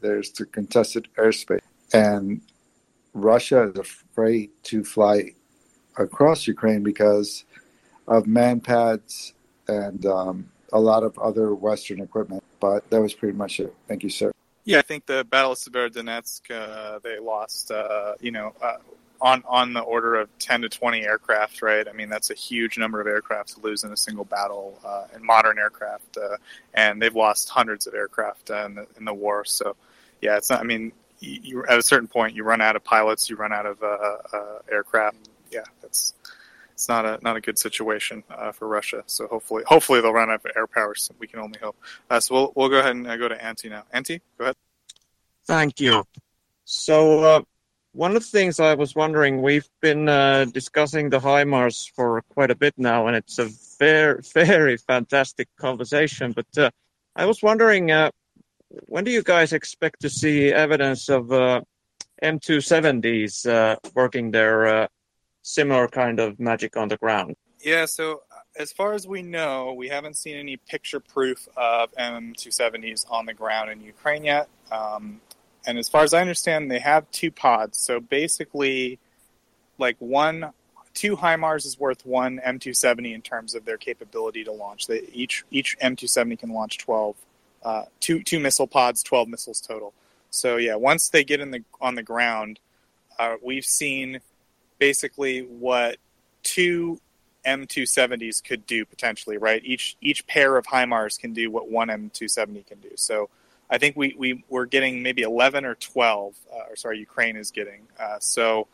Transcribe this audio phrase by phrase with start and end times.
[0.00, 1.60] there's the contested airspace,
[1.92, 2.40] and
[3.14, 5.32] Russia is afraid to fly
[5.96, 7.44] across Ukraine because
[8.06, 9.32] of manpads
[9.68, 12.42] and um, a lot of other Western equipment.
[12.60, 13.74] But that was pretty much it.
[13.88, 14.32] Thank you, sir.
[14.64, 18.76] Yeah, I think the Battle of Severodonetsk, uh, they lost, uh, you know, uh,
[19.20, 21.86] on on the order of 10 to 20 aircraft, right?
[21.88, 25.04] I mean, that's a huge number of aircraft to lose in a single battle uh,
[25.14, 26.36] in modern aircraft, uh,
[26.74, 29.44] and they've lost hundreds of aircraft uh, in the in the war.
[29.44, 29.76] So,
[30.20, 30.60] yeah, it's not.
[30.60, 33.66] I mean, you, at a certain point, you run out of pilots, you run out
[33.66, 33.78] of
[34.70, 35.16] aircraft.
[35.50, 36.14] Yeah, that's
[36.80, 39.04] it's not a not a good situation uh, for Russia.
[39.04, 40.94] So hopefully, hopefully they'll run out of air power.
[40.94, 41.76] So we can only hope.
[42.08, 43.84] Uh, so we'll we'll go ahead and uh, go to Antti now.
[43.94, 44.56] Antti, go ahead.
[45.44, 46.04] Thank you.
[46.64, 47.42] So uh,
[47.92, 52.50] one of the things I was wondering, we've been uh, discussing the HIMARS for quite
[52.50, 56.32] a bit now, and it's a very very fantastic conversation.
[56.32, 56.70] But uh,
[57.14, 57.90] I was wondering,
[58.86, 61.26] when do you guys expect to see evidence of
[62.22, 64.88] M270s working their
[65.42, 67.36] similar kind of magic on the ground?
[67.62, 71.92] Yeah, so uh, as far as we know, we haven't seen any picture proof of
[71.92, 74.48] M270s on the ground in Ukraine yet.
[74.72, 75.20] Um,
[75.66, 77.78] and as far as I understand, they have two pods.
[77.78, 78.98] So basically,
[79.76, 80.52] like one,
[80.94, 84.86] two HIMARS is worth one M270 in terms of their capability to launch.
[84.86, 87.14] They, each each M270 can launch 12,
[87.62, 89.92] uh, two two missile pods, 12 missiles total.
[90.30, 92.60] So yeah, once they get in the on the ground,
[93.18, 94.20] uh, we've seen
[94.78, 95.96] basically what
[96.42, 97.00] two
[97.44, 99.62] M270s could do potentially, right?
[99.64, 102.90] Each each pair of HIMARS can do what one M270 can do.
[102.96, 103.28] So
[103.70, 107.50] I think we, we we're getting maybe 11 or 12, uh, or sorry, Ukraine is
[107.50, 107.86] getting.
[107.98, 108.66] Uh, so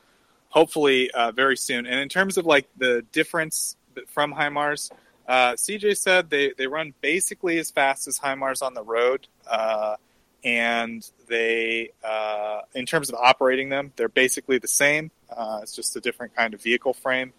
[0.49, 1.87] hopefully uh, very soon.
[1.87, 3.77] And in terms of like the difference
[4.09, 4.91] from HIMARS,
[5.29, 9.27] uh, CJ said they, they run basically as fast as HIMARS on the road.
[9.51, 9.97] Uh,
[10.45, 15.11] and they, uh, in terms of operating them, they're basically the same.
[15.29, 17.33] Uh, it's just a different kind of vehicle frame.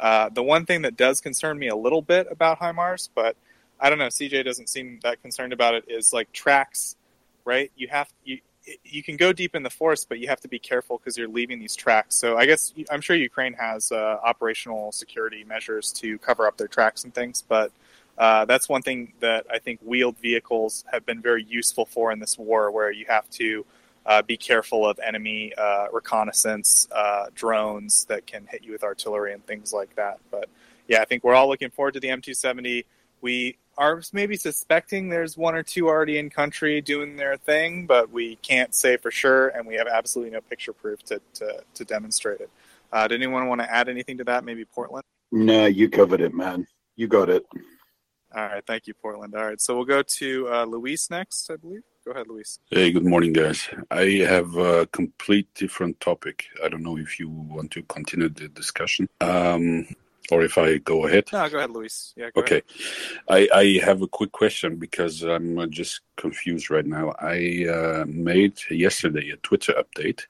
[0.00, 3.36] Uh, the one thing that does concern me a little bit about HIMARS, but
[3.78, 6.96] I don't know, CJ doesn't seem that concerned about it, is like tracks,
[7.44, 7.70] right?
[7.76, 8.40] You have you
[8.84, 11.28] you can go deep in the forest, but you have to be careful because you're
[11.28, 12.16] leaving these tracks.
[12.16, 16.68] So I guess I'm sure Ukraine has uh, operational security measures to cover up their
[16.68, 17.70] tracks and things, but
[18.18, 22.18] uh, that's one thing that I think wheeled vehicles have been very useful for in
[22.18, 23.64] this war, where you have to
[24.06, 29.32] uh, be careful of enemy uh, reconnaissance uh, drones that can hit you with artillery
[29.32, 30.18] and things like that.
[30.30, 30.48] But
[30.88, 32.84] yeah, I think we're all looking forward to the M270.
[33.20, 38.10] We are maybe suspecting there's one or two already in country doing their thing, but
[38.10, 41.84] we can't say for sure, and we have absolutely no picture proof to, to, to
[41.84, 42.50] demonstrate it.
[42.92, 44.44] Uh, did anyone want to add anything to that?
[44.44, 45.04] Maybe Portland?
[45.32, 46.66] No, you covered it, man.
[46.94, 47.44] You got it.
[48.34, 49.34] All right, thank you, Portland.
[49.34, 51.82] All right, so we'll go to uh, Luis next, I believe.
[52.04, 52.60] Go ahead, Luis.
[52.70, 53.68] Hey, good morning, guys.
[53.90, 56.44] I have a complete different topic.
[56.62, 59.88] I don't know if you want to continue the discussion um,
[60.30, 61.24] or if I go ahead.
[61.32, 62.12] No, go ahead, Luis.
[62.16, 62.62] Yeah, okay.
[63.28, 63.48] Ahead.
[63.54, 67.14] I, I have a quick question because I'm just confused right now.
[67.20, 70.26] I uh, made yesterday a Twitter update.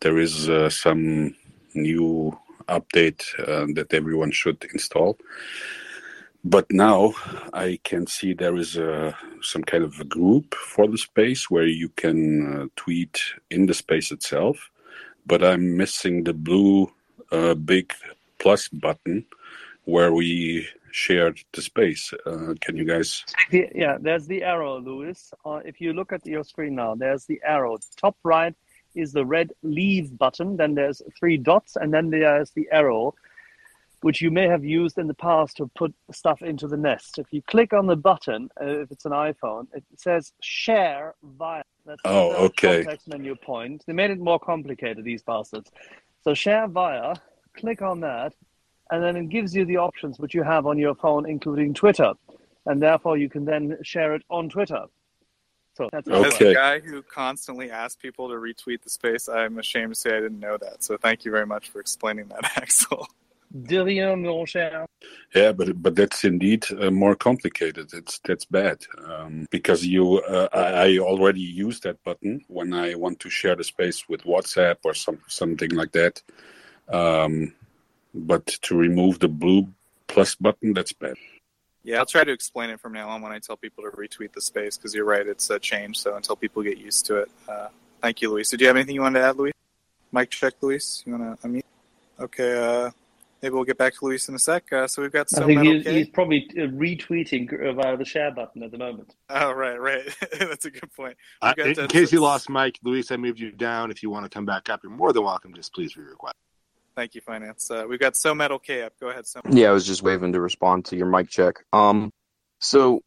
[0.00, 1.34] There is uh, some
[1.74, 2.38] new
[2.68, 5.16] update uh, that everyone should install
[6.46, 7.12] but now
[7.52, 11.66] I can see there is a, some kind of a group for the space where
[11.66, 14.70] you can uh, tweet in the space itself,
[15.26, 16.92] but I'm missing the blue
[17.32, 17.92] uh, big
[18.46, 19.26] plus button
[19.86, 22.12] where we shared the space.
[22.24, 23.24] Uh, can you guys?
[23.50, 25.34] Yeah, there's the arrow, Luis.
[25.44, 27.76] Uh, if you look at your screen now, there's the arrow.
[27.96, 28.54] Top right
[28.94, 30.56] is the red leave button.
[30.56, 33.14] Then there's three dots, and then there's the arrow
[34.02, 37.18] which you may have used in the past to put stuff into the nest.
[37.18, 41.64] If you click on the button, uh, if it's an iPhone, it says share via.
[41.84, 42.84] That's oh, okay.
[42.84, 43.82] Context menu point.
[43.86, 45.72] They made it more complicated, these bastards.
[46.22, 47.14] So share via,
[47.56, 48.34] click on that,
[48.90, 52.12] and then it gives you the options which you have on your phone, including Twitter.
[52.66, 54.86] And therefore, you can then share it on Twitter.
[55.74, 56.26] So that's okay.
[56.26, 60.16] As a guy who constantly asks people to retweet the space, I'm ashamed to say
[60.16, 60.82] I didn't know that.
[60.82, 63.06] So thank you very much for explaining that, Axel.
[63.54, 64.86] Dillium, mon cher.
[65.34, 67.92] Yeah, but but that's indeed uh, more complicated.
[67.92, 72.94] It's that's bad um, because you uh, I, I, already use that button when I
[72.94, 76.22] want to share the space with WhatsApp or some something like that.
[76.88, 77.54] Um,
[78.14, 79.68] but to remove the blue
[80.06, 81.16] plus button, that's bad.
[81.82, 84.32] Yeah, I'll try to explain it from now on when I tell people to retweet
[84.32, 85.98] the space because you're right, it's a change.
[85.98, 87.68] So until people get used to it, uh,
[88.02, 88.50] thank you, Luis.
[88.50, 89.52] Do you have anything you want to add, Luis?
[90.10, 91.04] Mike check, Luis.
[91.06, 91.62] You want to unmute?
[92.18, 92.86] Okay.
[92.86, 92.90] Uh,
[93.40, 94.72] maybe we'll get back to Luis in a sec.
[94.72, 98.32] Uh, so we've got I think he's, he's probably uh, retweeting uh, via the share
[98.32, 99.14] button at the moment.
[99.30, 100.02] Oh right, right.
[100.38, 101.16] That's a good point.
[101.40, 103.90] Uh, in got, uh, case you lost Mike, Luis, I moved you down.
[103.90, 105.54] If you want to come back up, you're more than welcome.
[105.54, 106.34] Just please re-request.
[106.96, 107.70] Thank you, finance.
[107.70, 108.94] Uh, we've got so metal K up.
[108.98, 109.40] Go ahead, so.
[109.50, 111.56] Yeah, I was just waving to respond to your mic check.
[111.74, 112.10] Um,
[112.58, 113.02] so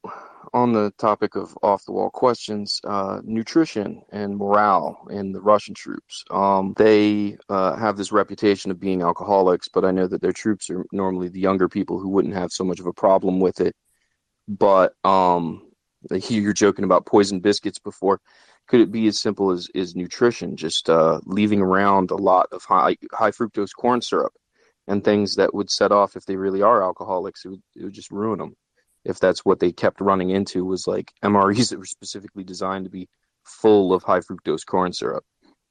[0.53, 5.73] on the topic of off the wall questions, uh, nutrition and morale in the Russian
[5.73, 6.23] troops.
[6.29, 10.69] Um, they uh, have this reputation of being alcoholics, but I know that their troops
[10.69, 13.75] are normally the younger people who wouldn't have so much of a problem with it.
[14.47, 15.68] But um,
[16.19, 18.19] hear you're joking about poison biscuits before.
[18.67, 22.63] Could it be as simple as is nutrition, just uh, leaving around a lot of
[22.63, 24.33] high high fructose corn syrup?
[24.89, 27.45] and things that would set off if they really are alcoholics.
[27.45, 28.55] It would, it would just ruin them.
[29.05, 32.91] If that's what they kept running into was like MREs that were specifically designed to
[32.91, 33.07] be
[33.43, 35.23] full of high fructose corn syrup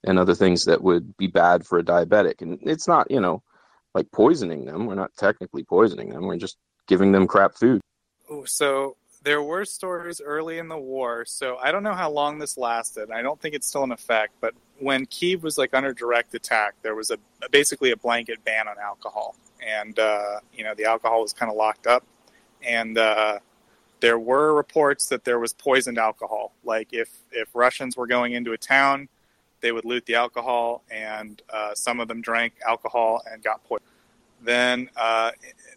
[0.05, 2.43] and other things that would be bad for a diabetic.
[2.43, 3.43] And it's not, you know,
[3.93, 4.87] like poisoning them.
[4.87, 6.23] We're not technically poisoning them.
[6.23, 7.81] We're just giving them crap food.
[8.45, 11.25] So there were stories early in the war.
[11.25, 13.11] So I don't know how long this lasted.
[13.11, 14.35] I don't think it's still in effect.
[14.41, 17.19] But when Kiev was like under direct attack, there was a
[17.51, 19.35] basically a blanket ban on alcohol,
[19.65, 22.05] and uh, you know the alcohol was kind of locked up,
[22.63, 23.39] and uh,
[24.01, 26.53] there were reports that there was poisoned alcohol.
[26.65, 29.09] Like if if Russians were going into a town,
[29.61, 33.89] they would loot the alcohol, and uh, some of them drank alcohol and got poisoned.
[34.41, 35.33] Then uh,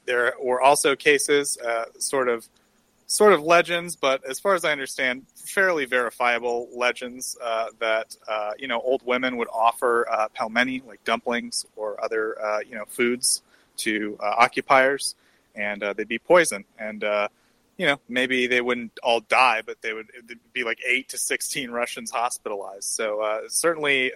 [0.05, 2.47] there were also cases, uh, sort of
[3.11, 8.51] sort of legends, but as far as I understand, fairly verifiable legends uh, that uh,
[8.57, 12.85] you know old women would offer uh, pelmeni, like dumplings or other uh, you know
[12.87, 13.43] foods,
[13.77, 15.15] to uh, occupiers,
[15.55, 16.63] and uh, they'd be poisoned.
[16.79, 17.03] And
[17.77, 20.07] you know maybe they wouldn't all die, but they would
[20.53, 22.85] be like eight to sixteen Russians hospitalized.
[22.85, 24.13] So certainly.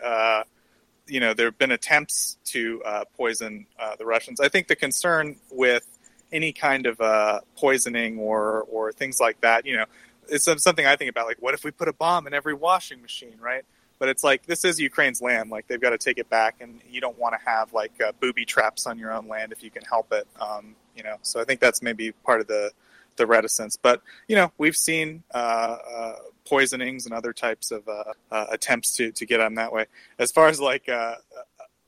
[1.08, 2.82] You know, there have been attempts to
[3.16, 3.68] poison
[4.00, 4.40] the Russians.
[4.40, 5.88] I think the concern with
[6.36, 9.66] any kind of uh, poisoning or or things like that.
[9.66, 9.86] You know,
[10.28, 11.26] it's something I think about.
[11.26, 13.64] Like, what if we put a bomb in every washing machine, right?
[13.98, 15.50] But it's like this is Ukraine's land.
[15.50, 18.12] Like they've got to take it back, and you don't want to have like uh,
[18.20, 20.28] booby traps on your own land if you can help it.
[20.40, 22.72] Um, you know, so I think that's maybe part of the
[23.16, 23.78] the reticence.
[23.78, 26.16] But you know, we've seen uh, uh,
[26.46, 29.86] poisonings and other types of uh, uh, attempts to to get on that way.
[30.20, 31.16] As far as like uh,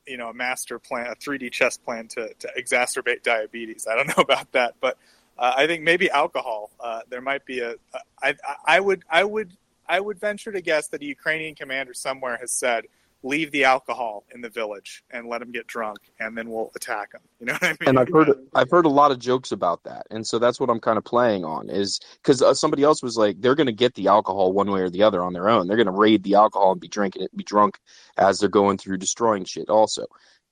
[0.08, 3.86] you know a master plan, a 3D chess plan to, to exacerbate diabetes.
[3.90, 4.98] I don't know about that, but
[5.38, 6.70] uh, I think maybe alcohol.
[6.80, 7.74] Uh, there might be a.
[8.22, 8.34] I,
[8.64, 9.52] I would I would
[9.88, 12.86] I would venture to guess that a Ukrainian commander somewhere has said,
[13.22, 17.12] "Leave the alcohol in the village and let them get drunk, and then we'll attack
[17.12, 17.88] them." You know what I mean?
[17.88, 20.70] And I've heard I've heard a lot of jokes about that, and so that's what
[20.70, 23.72] I'm kind of playing on is because uh, somebody else was like, they're going to
[23.72, 25.66] get the alcohol one way or the other on their own.
[25.66, 27.78] They're going to raid the alcohol and be drinking it, be drunk
[28.16, 30.06] as they're going through destroying shit, also.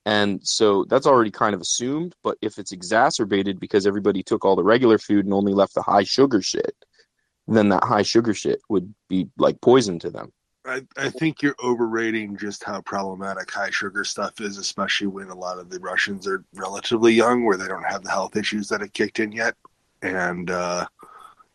[0.05, 2.15] And so that's already kind of assumed.
[2.23, 5.83] But if it's exacerbated because everybody took all the regular food and only left the
[5.83, 6.77] high sugar shit,
[7.49, 10.33] then that high sugar shit would be like poison to them.
[10.67, 15.35] I, I think you're overrating just how problematic high sugar stuff is, especially when a
[15.35, 18.81] lot of the Russians are relatively young, where they don't have the health issues that
[18.81, 19.55] have kicked in yet.
[20.03, 20.87] And, uh,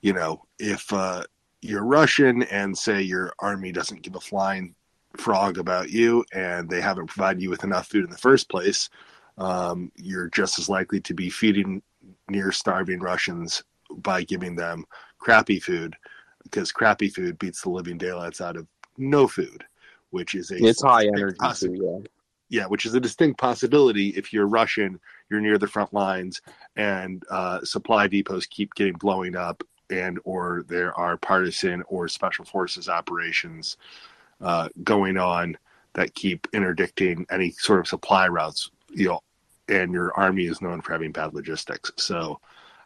[0.02, 1.24] you know, if uh,
[1.62, 4.76] you're Russian and say your army doesn't give a flying
[5.18, 8.90] frog about you and they haven't provided you with enough food in the first place,
[9.38, 11.82] um, you're just as likely to be feeding
[12.30, 13.64] near starving Russians
[13.98, 14.86] by giving them
[15.20, 15.96] crappy food
[16.44, 18.66] because crappy food beats the living daylights out of
[18.98, 19.64] no food,
[20.10, 22.04] which is a It's high energy possi- too.
[22.50, 26.42] yeah, which is a distinct possibility if you're Russian, you're near the front lines,
[26.76, 32.46] and uh, supply depots keep getting blowing up, and or there are partisan or special
[32.46, 33.78] forces operations
[34.42, 35.58] uh, going on
[35.94, 38.72] that keep interdicting any sort of supply routes.
[38.90, 39.20] You know,
[39.70, 41.92] and your army is known for having bad logistics.
[41.98, 42.40] So,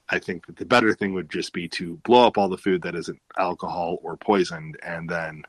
[0.09, 2.83] I think that the better thing would just be to blow up all the food
[2.83, 5.41] that isn't alcohol or poisoned, and then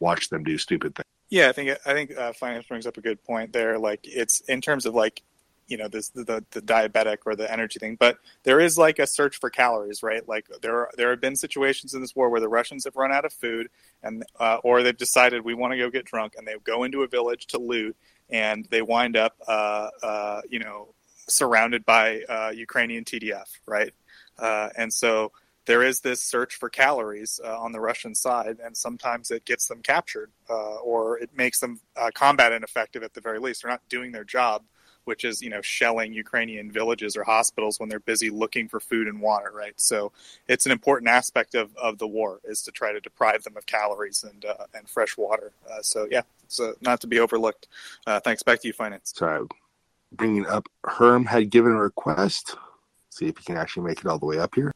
[0.00, 1.06] watch them do stupid things.
[1.28, 3.78] Yeah, I think I think uh, finance brings up a good point there.
[3.78, 5.22] Like it's in terms of like
[5.68, 9.06] you know this the the diabetic or the energy thing, but there is like a
[9.06, 10.28] search for calories, right?
[10.28, 13.12] Like there are, there have been situations in this war where the Russians have run
[13.12, 13.68] out of food,
[14.02, 17.04] and uh, or they've decided we want to go get drunk, and they go into
[17.04, 17.96] a village to loot,
[18.28, 20.88] and they wind up uh, uh, you know
[21.28, 23.92] surrounded by uh, Ukrainian TDF, right?
[24.36, 25.30] Uh, and so
[25.70, 29.68] there is this search for calories uh, on the Russian side, and sometimes it gets
[29.68, 33.62] them captured, uh, or it makes them uh, combat ineffective at the very least.
[33.62, 34.64] They're not doing their job,
[35.04, 39.06] which is you know shelling Ukrainian villages or hospitals when they're busy looking for food
[39.06, 39.74] and water, right?
[39.76, 40.10] So
[40.48, 43.64] it's an important aspect of, of the war is to try to deprive them of
[43.66, 45.52] calories and uh, and fresh water.
[45.70, 46.22] Uh, so yeah,
[46.58, 47.68] uh, not to be overlooked.
[48.08, 48.42] Uh, thanks.
[48.42, 49.12] Back to you, finance.
[49.14, 49.46] So
[50.10, 52.56] bringing up Herm had given a request.
[53.10, 54.72] See if he can actually make it all the way up here.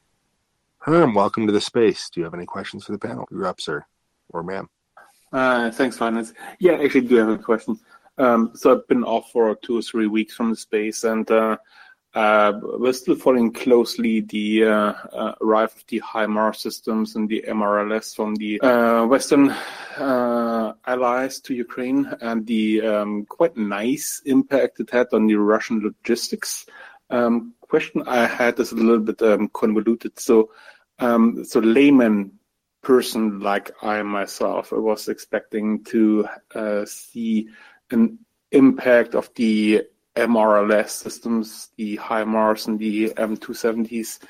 [0.85, 2.11] Herm, welcome to the space.
[2.11, 3.27] Do you have any questions for the panel?
[3.31, 3.87] You're up, sir,
[4.29, 4.69] or ma'am.
[5.33, 6.35] Uh, thanks, Finance.
[6.59, 7.81] Yeah, actually do have a question.
[8.19, 11.57] Um, so I've been off for two or three weeks from the space, and uh,
[12.13, 17.43] uh, we're still following closely the uh, uh, arrival of the HIMARS systems and the
[17.49, 19.53] MRLS from the uh, Western
[19.97, 25.81] uh, allies to Ukraine, and the um, quite nice impact it had on the Russian
[25.81, 26.67] logistics.
[27.09, 30.21] Um, question I had is a little bit um, convoluted.
[30.21, 30.51] So,
[30.99, 32.33] um, so layman
[32.83, 37.49] person like I myself, I was expecting to uh, see
[37.91, 38.19] an
[38.53, 39.83] impact of the
[40.15, 44.21] MRLS systems, the HIMARS and the M270s,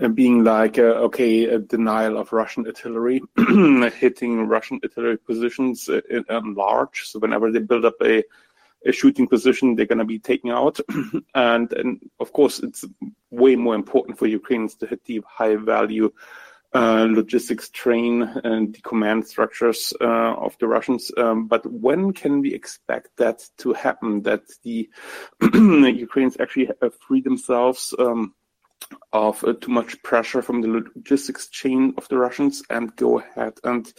[0.00, 6.00] and being like, uh, okay, a denial of Russian artillery, hitting Russian artillery positions uh,
[6.10, 7.02] in, in large.
[7.06, 8.24] So whenever they build up a
[8.90, 10.78] shooting position, they're going to be taken out.
[11.34, 12.84] and, and of course, it's
[13.30, 16.10] way more important for Ukrainians to hit the high value
[16.74, 21.10] uh, logistics train and the command structures uh, of the Russians.
[21.16, 24.22] Um, but when can we expect that to happen?
[24.22, 24.88] That the
[25.42, 26.70] Ukrainians actually
[27.06, 28.34] free themselves um,
[29.12, 33.54] of uh, too much pressure from the logistics chain of the Russians and go ahead
[33.64, 33.92] and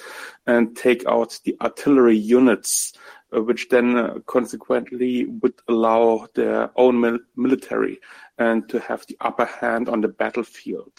[0.47, 2.93] and take out the artillery units,
[3.35, 7.99] uh, which then uh, consequently would allow their own mil- military
[8.37, 10.93] and to have the upper hand on the battlefield.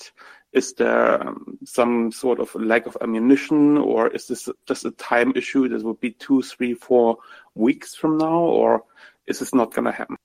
[0.52, 5.32] Is there um, some sort of lack of ammunition, or is this just a time
[5.36, 5.68] issue?
[5.68, 7.18] This will be two, three, four
[7.54, 8.82] weeks from now, or
[9.26, 10.16] is this not going to happen?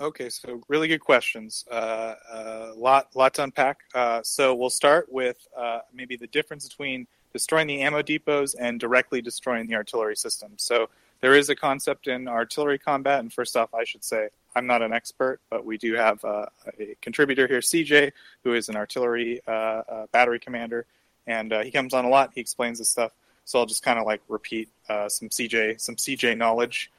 [0.00, 1.64] Okay, so really good questions.
[1.70, 3.80] A uh, uh, lot, lot to unpack.
[3.94, 8.80] Uh, so we'll start with uh, maybe the difference between destroying the ammo depots and
[8.80, 10.52] directly destroying the artillery system.
[10.56, 10.88] So
[11.20, 14.82] there is a concept in artillery combat, and first off, I should say I'm not
[14.82, 16.46] an expert, but we do have uh,
[16.80, 18.12] a contributor here, CJ,
[18.44, 20.86] who is an artillery uh, battery commander,
[21.26, 22.32] and he comes on a lot.
[22.34, 23.12] He explains this stuff,
[23.44, 26.90] so I'll just kind of like repeat some CJ some CJ knowledge.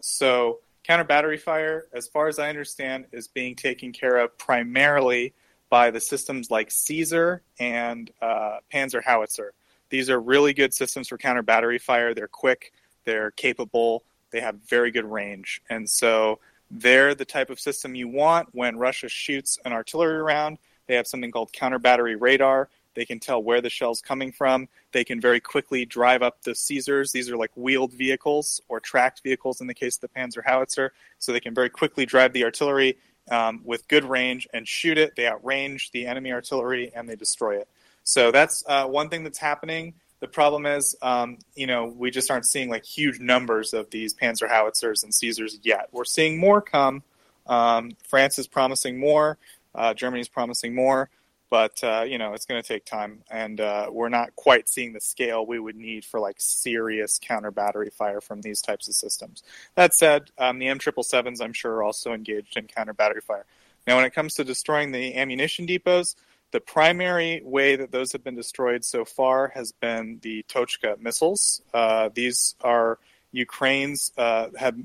[0.00, 5.34] So counter battery fire, as far as I understand, is being taken care of primarily
[5.68, 9.52] by the systems like Caesar and uh, Panzer Howitzer.
[9.90, 12.14] These are really good systems for counter battery fire.
[12.14, 12.72] They're quick,
[13.04, 16.38] they're capable, they have very good range, and so
[16.70, 20.58] they're the type of system you want when Russia shoots an artillery round.
[20.86, 22.68] They have something called counter battery radar.
[22.96, 24.68] They can tell where the shell's coming from.
[24.90, 27.12] They can very quickly drive up the Caesars.
[27.12, 30.92] These are like wheeled vehicles or tracked vehicles in the case of the Panzer Howitzer.
[31.18, 32.98] So they can very quickly drive the artillery
[33.30, 35.14] um, with good range and shoot it.
[35.14, 37.68] They outrange the enemy artillery and they destroy it.
[38.02, 39.94] So that's uh, one thing that's happening.
[40.20, 44.14] The problem is, um, you know, we just aren't seeing like huge numbers of these
[44.14, 45.88] Panzer howitzers and Caesars yet.
[45.92, 47.02] We're seeing more come.
[47.46, 49.38] Um, France is promising more.
[49.74, 51.10] Uh, Germany's promising more,
[51.50, 54.92] but uh, you know it's going to take time, and uh, we're not quite seeing
[54.92, 58.94] the scale we would need for like serious counter battery fire from these types of
[58.94, 59.42] systems.
[59.74, 63.20] That said, um, the M triple sevens I'm sure are also engaged in counter battery
[63.20, 63.46] fire.
[63.86, 66.16] Now, when it comes to destroying the ammunition depots,
[66.50, 71.62] the primary way that those have been destroyed so far has been the Tochka missiles.
[71.72, 72.98] Uh, these are
[73.32, 74.76] Ukraine's uh, have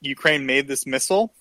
[0.00, 1.32] Ukraine made this missile.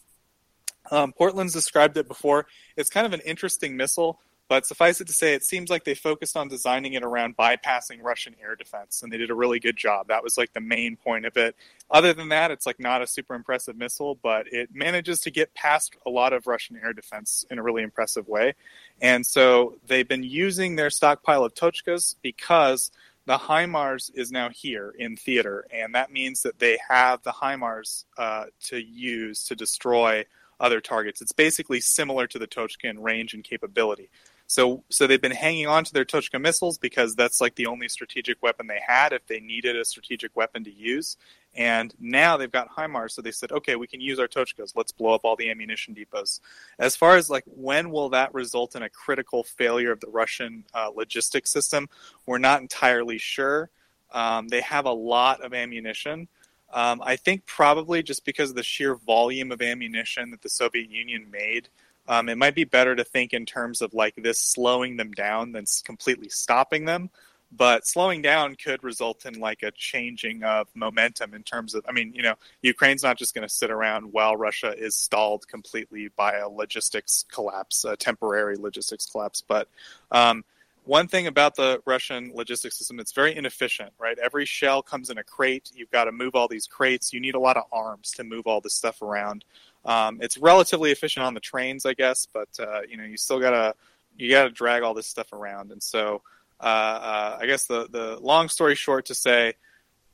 [0.91, 2.45] Um, Portland's described it before.
[2.77, 5.95] It's kind of an interesting missile but suffice it to say, it seems like they
[5.95, 9.75] focused on designing it around bypassing Russian air defense, and they did a really good
[9.75, 10.07] job.
[10.07, 11.55] That was like the main point of it.
[11.89, 15.53] Other than that, it's like not a super impressive missile, but it manages to get
[15.55, 18.53] past a lot of Russian air defense in a really impressive way.
[19.01, 22.91] And so they've been using their stockpile of Tochkas because
[23.25, 28.05] the HIMARS is now here in theater, and that means that they have the HIMARS
[28.17, 30.25] uh, to use to destroy
[30.59, 31.21] other targets.
[31.21, 34.09] It's basically similar to the Tochka in range and capability.
[34.47, 37.87] So so they've been hanging on to their Tochka missiles because that's like the only
[37.89, 41.17] strategic weapon they had if they needed a strategic weapon to use.
[41.55, 44.73] And now they've got HIMARS, so they said, okay, we can use our Tochkas.
[44.75, 46.41] Let's blow up all the ammunition depots.
[46.77, 50.65] As far as like when will that result in a critical failure of the Russian
[50.73, 51.89] uh, logistics system,
[52.25, 53.69] we're not entirely sure.
[54.11, 56.27] Um, they have a lot of ammunition.
[56.71, 60.89] Um, I think probably just because of the sheer volume of ammunition that the Soviet
[60.89, 61.69] Union made
[62.07, 65.51] um, it might be better to think in terms of like this slowing them down
[65.51, 67.09] than completely stopping them.
[67.51, 71.93] But slowing down could result in like a changing of momentum in terms of, I
[71.93, 76.09] mean, you know, Ukraine's not just going to sit around while Russia is stalled completely
[76.17, 79.41] by a logistics collapse, a temporary logistics collapse.
[79.47, 79.69] But
[80.11, 80.43] um,
[80.85, 84.17] one thing about the Russian logistics system, it's very inefficient, right?
[84.19, 85.71] Every shell comes in a crate.
[85.73, 87.13] You've got to move all these crates.
[87.13, 89.45] You need a lot of arms to move all this stuff around.
[89.85, 93.39] Um, it's relatively efficient on the trains, I guess, but uh, you know you still
[93.39, 93.75] gotta
[94.17, 95.71] you gotta drag all this stuff around.
[95.71, 96.21] And so
[96.59, 99.53] uh, uh, I guess the the long story short to say,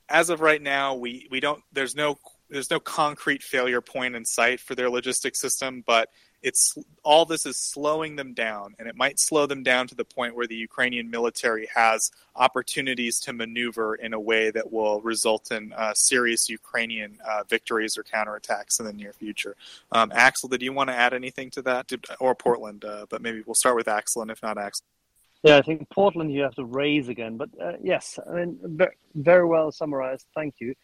[0.09, 2.17] as of right now, we we don't there's no
[2.49, 6.09] there's no concrete failure point in sight for their logistics system, but
[6.43, 10.05] it's all this is slowing them down, and it might slow them down to the
[10.05, 15.51] point where the Ukrainian military has opportunities to maneuver in a way that will result
[15.51, 19.55] in uh, serious Ukrainian uh, victories or counterattacks in the near future.
[19.91, 22.85] Um, Axel, did you want to add anything to that, or Portland?
[22.85, 24.85] Uh, but maybe we'll start with Axel, and if not Axel.
[25.43, 28.59] Yeah, I think Portland you have to raise again, but uh, yes, I mean
[29.15, 30.27] very, well summarized.
[30.35, 30.75] Thank you.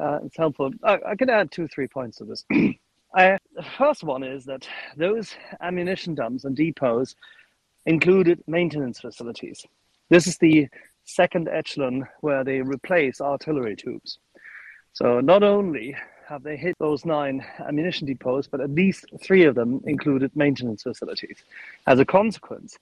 [0.00, 0.72] Uh, it's helpful.
[0.82, 2.44] I, I can add two, three points to this.
[3.14, 4.66] I, the first one is that
[4.96, 7.14] those ammunition dumps and depots
[7.84, 9.66] included maintenance facilities.
[10.08, 10.68] This is the
[11.04, 14.18] second echelon where they replace artillery tubes.
[14.92, 15.96] So not only
[16.28, 20.82] have they hit those nine ammunition depots, but at least three of them included maintenance
[20.82, 21.38] facilities.
[21.86, 22.78] As a consequence,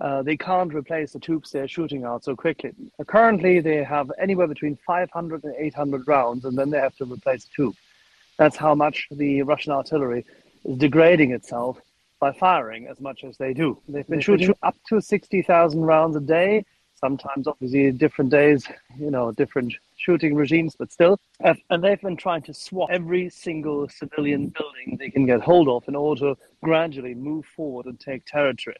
[0.00, 2.72] uh, they can't replace the tubes they're shooting out so quickly.
[3.06, 7.44] Currently, they have anywhere between 500 and 800 rounds, and then they have to replace
[7.44, 7.74] the tube.
[8.38, 10.24] That's how much the Russian artillery
[10.64, 11.78] is degrading itself
[12.20, 13.78] by firing as much as they do.
[13.88, 16.64] They've been shooting up to 60,000 rounds a day,
[16.94, 18.66] sometimes obviously different days,
[18.98, 21.18] you know, different shooting regimes, but still.
[21.40, 25.86] And they've been trying to swap every single civilian building they can get hold of
[25.86, 28.76] in order to gradually move forward and take territory.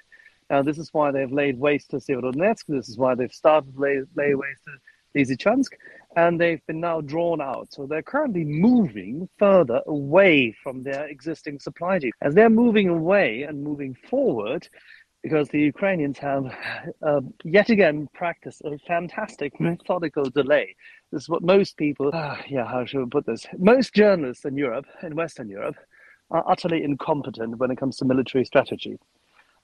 [0.50, 2.64] Now, this is why they've laid waste to Severodonetsk.
[2.68, 4.72] This is why they've started lay, lay waste to
[5.18, 5.72] Lysychansk,
[6.16, 7.68] and they've been now drawn out.
[7.72, 12.12] So they're currently moving further away from their existing supply chain.
[12.22, 14.68] As they're moving away and moving forward,
[15.22, 16.44] because the Ukrainians have
[17.02, 20.76] uh, yet again practiced a fantastic methodical delay.
[21.10, 23.46] This is what most people, uh, yeah, how should we put this?
[23.58, 25.76] Most journalists in Europe, in Western Europe,
[26.30, 28.98] are utterly incompetent when it comes to military strategy.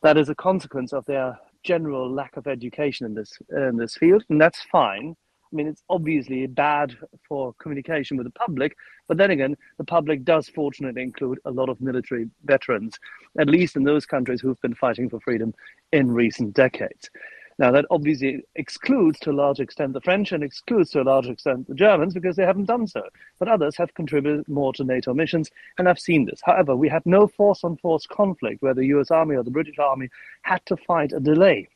[0.03, 4.25] That is a consequence of their general lack of education in this in this field,
[4.29, 5.17] and that's fine.
[5.55, 6.97] I mean, it's obviously bad
[7.29, 11.69] for communication with the public, but then again, the public does fortunately include a lot
[11.69, 12.99] of military veterans,
[13.39, 15.55] at least in those countries who've been fighting for freedom
[15.93, 17.09] in recent decades.
[17.57, 21.29] Now, that obviously excludes to a large extent the French and excludes to a large
[21.29, 23.05] extent the Germans because they haven't done so.
[23.39, 26.41] But others have contributed more to NATO missions, and I've seen this.
[26.43, 29.79] However, we had no force on force conflict where the US Army or the British
[29.79, 30.09] Army
[30.43, 31.69] had to fight a delay.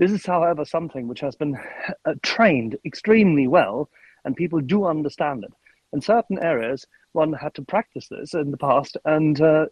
[0.00, 1.58] This is, however, something which has been
[2.06, 3.90] uh, trained extremely well,
[4.24, 5.52] and people do understand it.
[5.92, 9.66] In certain areas, one had to practice this in the past, and uh,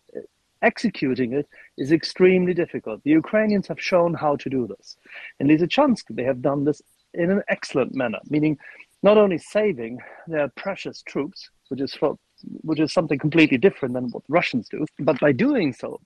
[0.61, 3.03] executing it is extremely difficult.
[3.05, 4.99] The Ukrainians have shown how to do this.
[5.41, 6.83] In Lysychansk, they have done this
[7.15, 8.59] in an excellent manner, meaning
[9.03, 12.19] not only saving their precious troops, which is for,
[12.61, 16.03] which is something completely different than what the Russians do, but by doing so,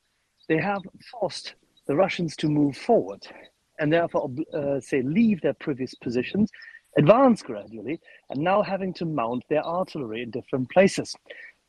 [0.49, 1.57] they have forced
[1.89, 3.27] the Russians to move forward
[3.79, 6.51] and therefore, uh, say, leave their previous positions,
[6.99, 11.15] advance gradually, and now having to mount their artillery in different places.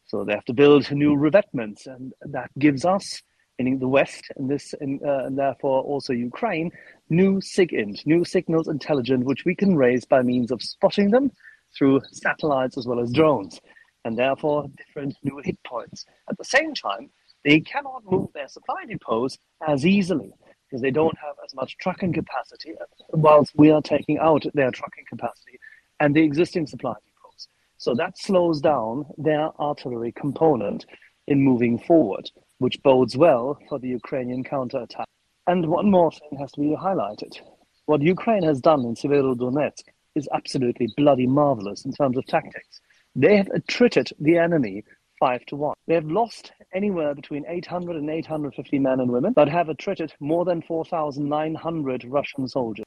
[0.05, 3.21] So they have to build new revetments, and that gives us,
[3.57, 6.71] meaning the West, and this, uh, and therefore also Ukraine,
[7.09, 11.31] new SIGINT, new signals intelligence, which we can raise by means of spotting them
[11.77, 13.59] through satellites as well as drones,
[14.05, 16.05] and therefore different new hit points.
[16.29, 17.09] At the same time,
[17.45, 19.37] they cannot move their supply depots
[19.67, 20.31] as easily
[20.73, 22.73] because they don't have as much trucking capacity,
[23.09, 25.59] whilst we are taking out their trucking capacity
[25.99, 27.47] and the existing supply depots.
[27.77, 30.87] So that slows down their artillery component
[31.27, 35.05] in moving forward, which bodes well for the Ukrainian counterattack.
[35.45, 37.39] And one more thing has to be highlighted.
[37.85, 39.83] What Ukraine has done in Severodonetsk
[40.15, 42.81] is absolutely bloody marvelous in terms of tactics.
[43.15, 44.85] They have attrited the enemy
[45.19, 45.75] five to one.
[45.85, 50.45] They have lost anywhere between 800 and 850 men and women, but have attrited more
[50.45, 52.85] than 4,900 Russian soldiers.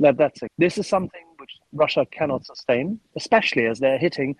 [0.00, 0.50] That, that's it.
[0.58, 4.36] This is something which Russia cannot sustain, especially as they're hitting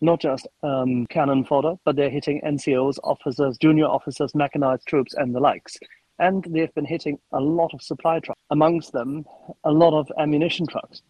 [0.00, 5.34] not just um, cannon fodder, but they're hitting NCOs, officers, junior officers, mechanized troops, and
[5.34, 5.76] the likes.
[6.18, 9.24] And they've been hitting a lot of supply trucks, amongst them,
[9.64, 11.02] a lot of ammunition trucks,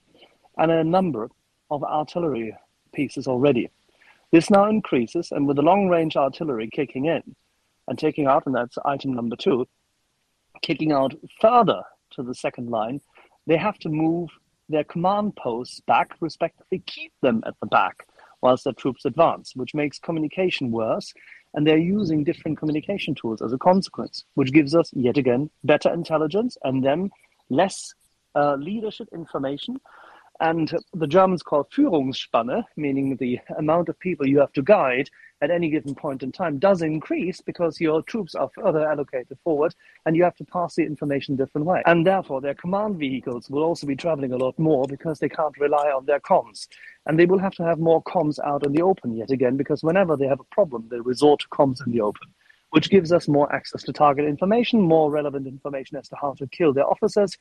[0.58, 1.28] and a number
[1.70, 2.56] of artillery
[2.92, 3.70] pieces already.
[4.32, 7.22] This now increases, and with the long range artillery kicking in
[7.88, 9.66] and taking out, and that's item number two,
[10.62, 13.00] kicking out further to the second line,
[13.46, 14.30] they have to move
[14.68, 18.06] their command posts back, respectively, keep them at the back
[18.42, 21.12] whilst their troops advance, which makes communication worse.
[21.54, 25.90] And they're using different communication tools as a consequence, which gives us, yet again, better
[25.92, 27.10] intelligence and then
[27.48, 27.94] less
[28.34, 29.80] uh, leadership information
[30.40, 35.08] And the Germans call Führungsspanne, meaning the amount of people you have to guide
[35.42, 39.74] at any given point in time, does increase because your troops are further allocated forward
[40.04, 41.82] and you have to pass the information different way.
[41.84, 45.58] And therefore, their command vehicles will also be traveling a lot more because they can't
[45.58, 46.68] rely on their comms.
[47.04, 49.82] And they will have to have more comms out in the open yet again because
[49.82, 52.28] whenever they have a problem, they resort to comms in the open
[52.70, 56.46] which gives us more access to target information, more relevant information as to how to
[56.48, 57.38] kill their officers,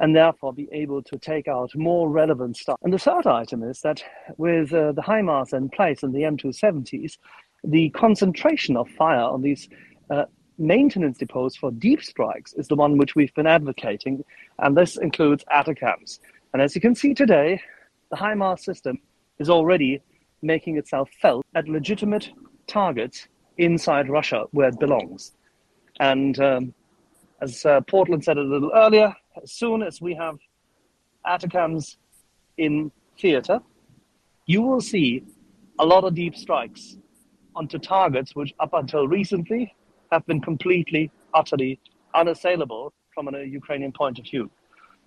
[0.00, 2.78] and therefore be able to take out more relevant stuff.
[2.82, 4.02] And the third item is that
[4.36, 7.18] with uh, the HIMARS in place and the M270s,
[7.62, 9.68] the concentration of fire on these
[10.10, 10.24] uh,
[10.58, 14.24] maintenance depots for deep strikes is the one which we've been advocating,
[14.58, 16.18] and this includes ATACMS.
[16.52, 17.60] And as you can see today,
[18.10, 18.98] the HIMARS system
[19.38, 20.00] is already
[20.42, 22.30] making itself felt at legitimate
[22.66, 23.28] targets
[23.58, 25.32] inside Russia where it belongs.
[26.00, 26.74] And um,
[27.40, 30.38] as uh, Portland said a little earlier, as soon as we have
[31.26, 31.96] ATACMS
[32.58, 33.60] in theater,
[34.46, 35.24] you will see
[35.78, 36.96] a lot of deep strikes
[37.56, 39.74] onto targets which, up until recently,
[40.12, 41.80] have been completely, utterly
[42.14, 44.50] unassailable from a uh, Ukrainian point of view.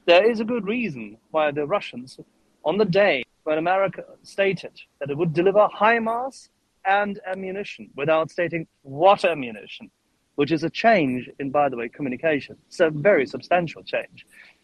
[0.05, 2.19] There is a good reason why the Russians,
[2.63, 6.49] on the day when America stated that it would deliver HIMARS
[6.85, 9.91] and ammunition without stating what ammunition,
[10.37, 12.55] which is a change in, by the way, communication.
[12.67, 14.23] It's a very substantial change,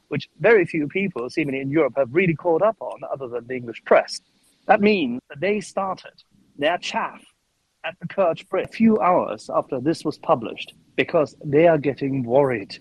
[0.10, 3.56] which very few people, seemingly in Europe, have really caught up on, other than the
[3.56, 4.22] English press.
[4.68, 6.14] That means that they started
[6.60, 7.22] their chaff
[7.84, 12.24] at the Kerch Bridge a few hours after this was published because they are getting
[12.24, 12.78] worried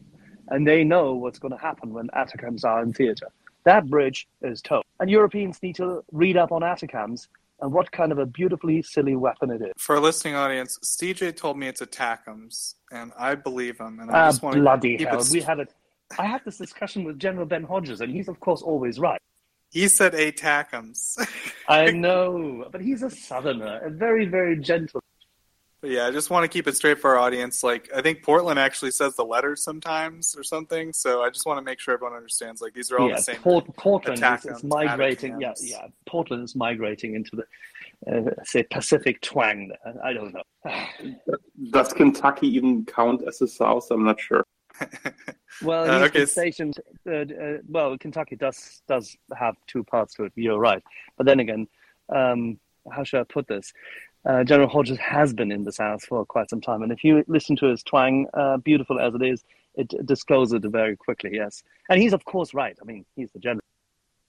[0.48, 3.28] and they know what's going to happen when ATACMS are in theater.
[3.64, 4.84] That bridge is towed.
[5.00, 7.28] And Europeans need to read up on ATACMS
[7.62, 9.72] and what kind of a beautifully silly weapon it is.
[9.78, 14.00] For a listening audience, CJ told me it's ATACMS, and I believe him.
[14.00, 15.20] And I Ah, just want to bloody keep hell!
[15.20, 15.30] it.
[15.30, 15.66] We had a,
[16.18, 19.20] I had this discussion with General Ben Hodges, and he's of course always right.
[19.70, 21.26] He said ATACMS.
[21.68, 25.00] I know, but he's a southerner, a very, very gentle.
[25.82, 27.64] But yeah, I just want to keep it straight for our audience.
[27.64, 30.92] Like, I think Portland actually says the letters sometimes or something.
[30.92, 32.60] So I just want to make sure everyone understands.
[32.60, 33.36] Like, these are all yeah, the same.
[33.36, 35.40] Port, Portland is, is migrating.
[35.40, 37.44] Yeah, yeah, Portland is migrating into the
[38.16, 39.72] uh, say Pacific twang.
[39.84, 40.04] There.
[40.04, 41.34] I don't know.
[41.72, 43.90] Does Kentucky even count as a South?
[43.90, 44.46] I'm not sure.
[45.62, 46.74] Well, Uh, he's okay, been stationed.
[47.06, 50.32] Uh, uh, well, Kentucky does does have two parts to it.
[50.34, 50.82] You're right,
[51.18, 51.68] but then again,
[52.08, 52.58] um,
[52.90, 53.72] how should I put this?
[54.24, 57.24] Uh, General Hodges has been in the South for quite some time, and if you
[57.26, 61.30] listen to his twang, uh, beautiful as it is, it discloses it very quickly.
[61.32, 62.76] Yes, and he's of course right.
[62.80, 63.62] I mean, he's the general.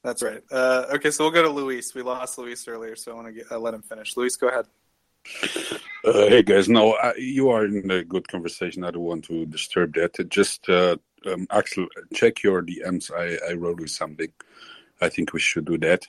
[0.03, 0.41] That's right.
[0.51, 1.93] Uh, okay, so we'll go to Luis.
[1.93, 4.17] We lost Luis earlier, so I want to uh, let him finish.
[4.17, 4.65] Luis, go ahead.
[6.05, 8.83] Uh, hey guys, no, uh, you are in a good conversation.
[8.83, 10.29] I don't want to disturb that.
[10.29, 13.09] Just uh, um, Axel, check your DMs.
[13.09, 14.27] I, I wrote you something.
[14.99, 16.07] I think we should do that.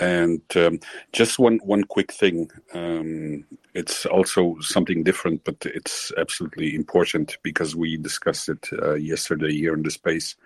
[0.00, 0.80] And um,
[1.12, 2.50] just one one quick thing.
[2.72, 9.52] Um, it's also something different, but it's absolutely important because we discussed it uh, yesterday
[9.52, 10.36] here in the space,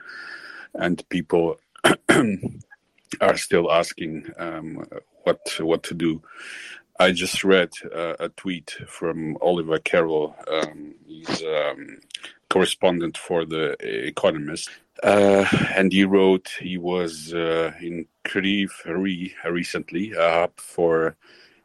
[0.75, 1.59] and people
[3.21, 4.87] are still asking um,
[5.25, 6.23] what what to do.
[7.01, 10.35] I just read uh, a tweet from Oliver Carroll.
[10.51, 12.01] Um, he's um,
[12.51, 14.71] correspondent for the Economist,
[15.03, 15.45] uh,
[15.77, 21.17] and he wrote he was uh, in Rih recently, a hub for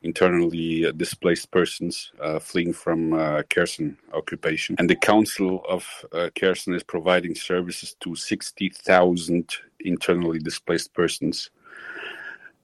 [0.04, 4.76] internally displaced persons uh, fleeing from uh, Kherson occupation.
[4.78, 11.50] And the Council of uh, Kherson is providing services to 60,000 internally displaced persons.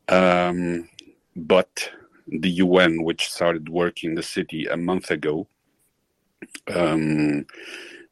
[0.09, 0.89] Um,
[1.35, 1.89] but
[2.27, 5.47] the UN, which started work in the city a month ago,
[6.67, 7.45] um,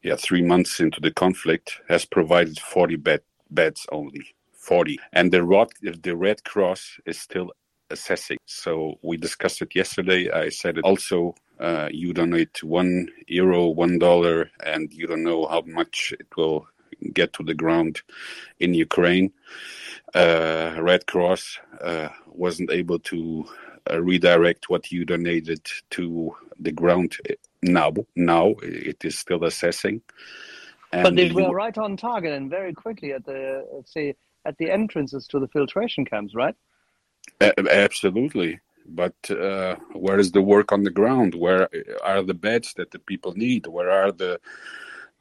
[0.08, 4.36] yeah, three months into the conflict, has provided 40 bed, beds only.
[4.54, 4.98] 40.
[5.12, 7.52] And the, Rod, the Red Cross is still
[7.89, 8.38] assessing.
[8.46, 10.32] So we discussed it yesterday.
[10.32, 11.36] I said it also.
[11.60, 16.67] Uh, you donate one euro, one dollar, and you don't know how much it will
[17.13, 18.02] get to the ground
[18.60, 19.34] in Ukraine.
[20.15, 23.46] Uh, Red Cross uh, wasn't able to
[23.89, 27.17] uh, redirect what you donated to the ground
[27.62, 27.93] now.
[28.15, 30.02] Now it is still assessing.
[30.91, 34.15] but they were right on target and very quickly at the say
[34.46, 36.56] at the entrances to the filtration camps, right?
[37.41, 38.60] Absolutely.
[38.88, 41.36] But uh, where is the work on the ground?
[41.36, 41.67] Where
[42.04, 43.67] are the beds that the people need?
[43.67, 44.39] Where are the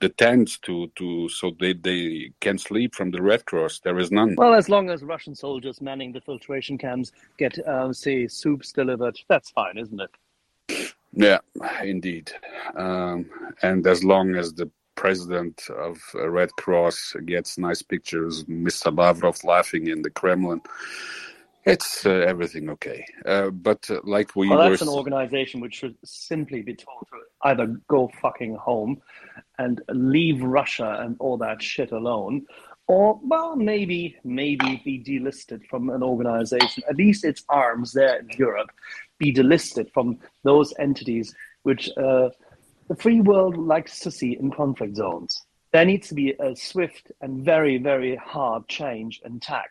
[0.01, 3.81] the tents to, to so they, they can sleep from the Red Cross?
[3.81, 4.35] There is none.
[4.37, 9.18] Well, as long as Russian soldiers manning the filtration camps get, uh, say, soups delivered,
[9.29, 10.11] that's fine, isn't it?
[11.16, 11.38] Yeah,
[11.83, 12.31] indeed.
[12.76, 13.31] Um,
[13.62, 18.96] and as long as the president of Red Cross gets nice pictures, Mr.
[18.96, 20.61] Lavrov laughing in the Kremlin.
[21.64, 23.05] It's uh, everything okay.
[23.24, 24.70] Uh, but uh, like we well, were.
[24.70, 29.02] that's an organization which should simply be told to either go fucking home
[29.59, 32.46] and leave Russia and all that shit alone,
[32.88, 36.83] or well, maybe maybe be delisted from an organization.
[36.88, 38.70] At least its arms there in Europe
[39.18, 42.29] be delisted from those entities which uh,
[42.88, 45.42] the free world likes to see in conflict zones.
[45.72, 49.70] There needs to be a swift and very very hard change and tack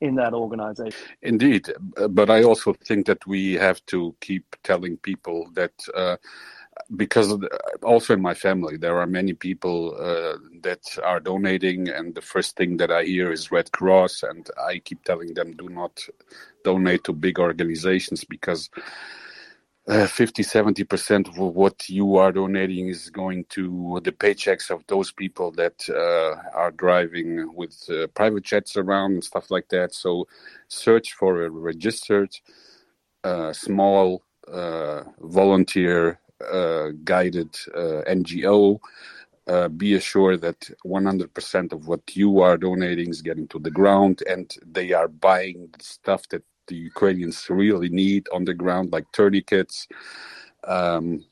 [0.00, 0.98] in that organization.
[1.22, 1.72] Indeed,
[2.10, 5.72] but I also think that we have to keep telling people that.
[5.94, 6.16] Uh,
[6.96, 7.34] because
[7.82, 12.56] also in my family there are many people uh, that are donating and the first
[12.56, 16.00] thing that i hear is red cross and i keep telling them do not
[16.64, 18.70] donate to big organizations because
[19.88, 25.10] uh, 50 70% of what you are donating is going to the paychecks of those
[25.12, 29.94] people that uh, are driving with uh, private jets around and stuff like that.
[29.94, 30.28] So
[30.68, 32.36] search for a registered
[33.24, 36.20] uh, small uh, volunteer
[37.04, 37.52] guided
[38.06, 38.80] ngo
[39.76, 44.56] be assured that 100% of what you are donating is getting to the ground and
[44.66, 49.88] they are buying stuff that the Ukrainians really need on the ground, like tourniquets.
[50.64, 51.24] Um,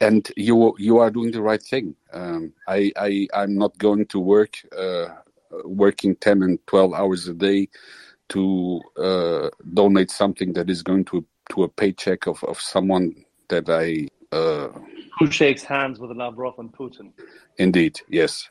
[0.00, 1.94] and you you are doing the right thing.
[2.12, 5.08] Um, I, I I'm not going to work uh,
[5.64, 7.68] working ten and twelve hours a day
[8.30, 13.68] to uh, donate something that is going to to a paycheck of, of someone that
[13.68, 14.68] I uh,
[15.18, 17.12] who shakes hands with Lavrov and Putin.
[17.58, 18.48] Indeed, yes.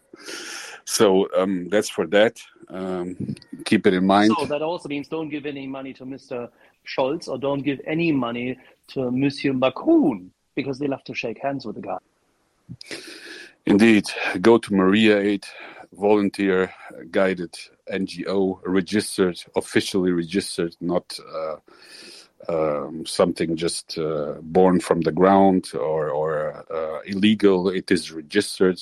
[0.85, 2.39] So um, that's for that.
[2.69, 4.33] Um, keep it in mind.
[4.37, 6.49] So that also means don't give any money to Mr.
[6.85, 8.57] Scholz or don't give any money
[8.89, 11.97] to Monsieur Macron because they love to shake hands with the guy.
[13.65, 14.05] Indeed,
[14.41, 15.45] go to Maria Aid,
[15.93, 16.73] volunteer
[17.11, 17.55] guided
[17.91, 21.55] NGO, registered, officially registered, not uh,
[22.47, 27.69] um, something just uh, born from the ground or, or uh, illegal.
[27.69, 28.80] It is registered.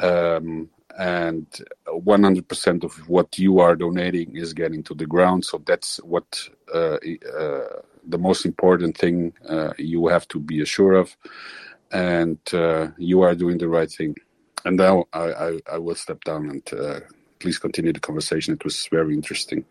[0.00, 1.46] Um, and
[1.86, 5.44] 100% of what you are donating is getting to the ground.
[5.44, 6.98] So that's what uh,
[7.38, 11.16] uh, the most important thing uh, you have to be assured of.
[11.92, 14.16] And uh, you are doing the right thing.
[14.64, 17.02] And now I, I, I will step down and
[17.38, 18.54] please continue the conversation.
[18.54, 19.64] It was very interesting.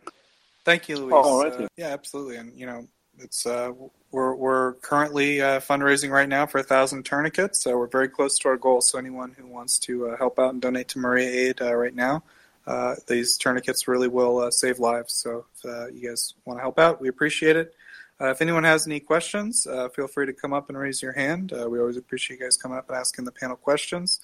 [0.64, 1.14] Thank you, Luis.
[1.16, 1.54] Oh, right.
[1.54, 2.38] Uh, yeah, absolutely.
[2.38, 2.88] And, you know,
[3.20, 3.72] it's uh,
[4.12, 8.38] we're we're currently uh, fundraising right now for a thousand tourniquets, so we're very close
[8.40, 8.82] to our goal.
[8.82, 11.94] So anyone who wants to uh, help out and donate to Maria Aid uh, right
[11.94, 12.24] now,
[12.68, 15.14] uh, these tourniquets really will uh, save lives.
[15.14, 17.74] So if you guys want to help out, we appreciate it.
[18.20, 21.52] if anyone has any questions, feel free to come up and raise your hand.
[21.52, 24.22] we always appreciate you guys coming up and asking the panel questions.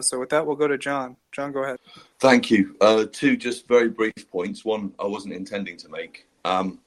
[0.00, 1.16] So with that, we'll go to John.
[1.32, 1.78] John, go ahead.
[2.18, 2.76] Thank you.
[3.12, 4.64] two just very brief points.
[4.64, 6.26] One I wasn't intending to make.
[6.44, 6.80] Um,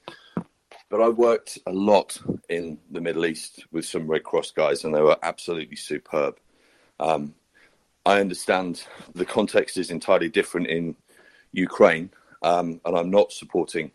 [0.90, 4.94] but I worked a lot in the Middle East with some Red Cross guys, and
[4.94, 6.38] they were absolutely superb.
[6.98, 7.34] Um,
[8.04, 10.96] I understand the context is entirely different in
[11.52, 12.10] Ukraine,
[12.42, 13.92] um, and I'm not supporting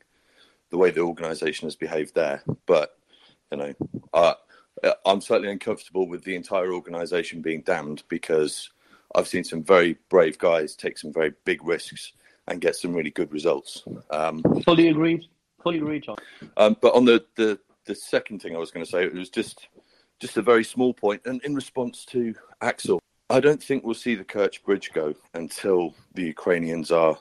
[0.70, 2.44] the way the organisation has behaved there.
[2.66, 2.98] But
[3.52, 3.74] you know,
[4.14, 4.36] uh,
[5.06, 8.70] I'm certainly uncomfortable with the entire organisation being damned because
[9.16, 12.14] I've seen some very brave guys take some very big risks
[12.48, 13.84] and get some really good results.
[14.12, 15.28] Um, Fully agreed
[15.66, 16.18] fully agree, John.
[16.58, 19.30] Um, but on the, the the second thing I was going to say, it was
[19.30, 19.68] just
[20.20, 24.16] just a very small point, and in response to Axel, I don't think we'll see
[24.16, 27.18] the Kerch Bridge go until the Ukrainians are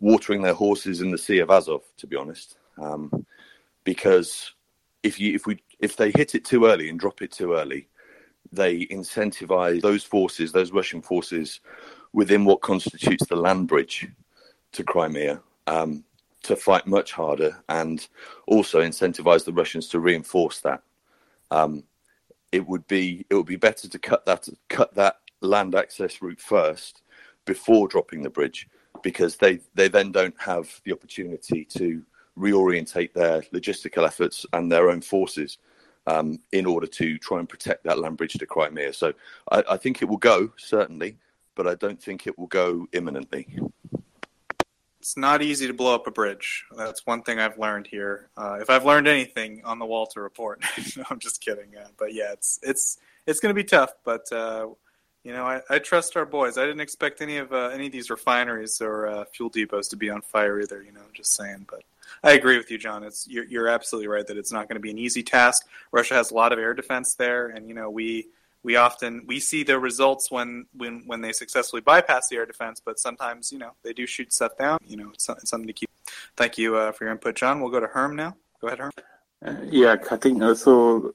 [0.00, 1.84] watering their horses in the Sea of Azov.
[1.98, 3.24] To be honest, um,
[3.84, 4.52] because
[5.04, 7.88] if you if we if they hit it too early and drop it too early,
[8.52, 11.60] they incentivize those forces, those Russian forces,
[12.12, 14.08] within what constitutes the land bridge
[14.72, 16.04] to Crimea, um,
[16.42, 18.08] to fight much harder and
[18.46, 20.82] also incentivize the Russians to reinforce that.
[21.50, 21.84] Um,
[22.52, 26.40] it would be it would be better to cut that cut that land access route
[26.40, 27.02] first
[27.44, 28.68] before dropping the bridge
[29.02, 32.02] because they they then don't have the opportunity to
[32.38, 35.58] reorientate their logistical efforts and their own forces
[36.08, 38.92] um, in order to try and protect that land bridge to Crimea.
[38.92, 39.12] So
[39.50, 41.16] I, I think it will go certainly,
[41.54, 43.58] but I don't think it will go imminently
[45.08, 46.66] it's not easy to blow up a bridge.
[46.76, 48.28] That's one thing I've learned here.
[48.36, 50.62] Uh, if I've learned anything on the Walter report,
[50.96, 51.76] no, I'm just kidding.
[51.80, 53.94] Uh, but yeah, it's it's it's going to be tough.
[54.04, 54.68] But uh,
[55.24, 56.58] you know, I, I, trust our boys.
[56.58, 59.96] I didn't expect any of uh, any of these refineries or uh, fuel depots to
[59.96, 60.82] be on fire either.
[60.82, 61.66] You know, just saying.
[61.70, 61.84] But
[62.22, 63.04] I agree with you, John.
[63.04, 65.66] It's you're, you're absolutely right that it's not going to be an easy task.
[65.92, 68.28] Russia has a lot of air defense there, and you know we
[68.62, 72.80] we often we see the results when when when they successfully bypass the air defense,
[72.84, 74.78] but sometimes you know they do shoot stuff down.
[74.84, 75.90] You know, it's, something to keep.
[76.36, 77.60] Thank you uh, for your input, John.
[77.60, 78.36] We'll go to Herm now.
[78.60, 78.92] Go ahead, Herm.
[79.44, 80.42] Uh, yeah, cutting.
[80.42, 81.14] Uh, so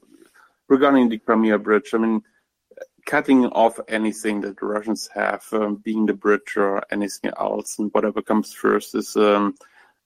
[0.67, 2.23] regarding the Crimea bridge, I mean,
[3.05, 7.91] cutting off anything that the Russians have, um, being the bridge or anything else, and
[7.93, 9.55] whatever comes first is, um,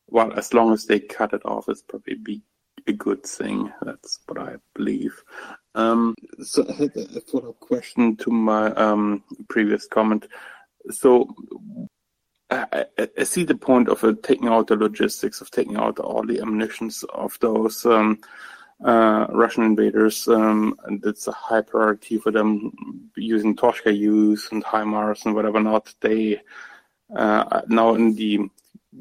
[0.08, 2.42] well, as long as they cut it off, it's probably be
[2.88, 3.72] a good thing.
[3.82, 5.24] That's what I believe.
[5.76, 10.28] Um, so I had a follow-up question to my um, previous comment.
[10.90, 11.36] So
[12.50, 12.86] I,
[13.18, 16.40] I, see the point of uh, taking out the logistics, of taking out all the
[16.40, 18.20] ammunitions of those um,
[18.84, 24.64] uh, Russian invaders, um, and it's a high priority for them using Tochka use and
[24.64, 25.94] HIMARS and whatever not.
[26.00, 26.42] They
[27.16, 28.50] uh, now in the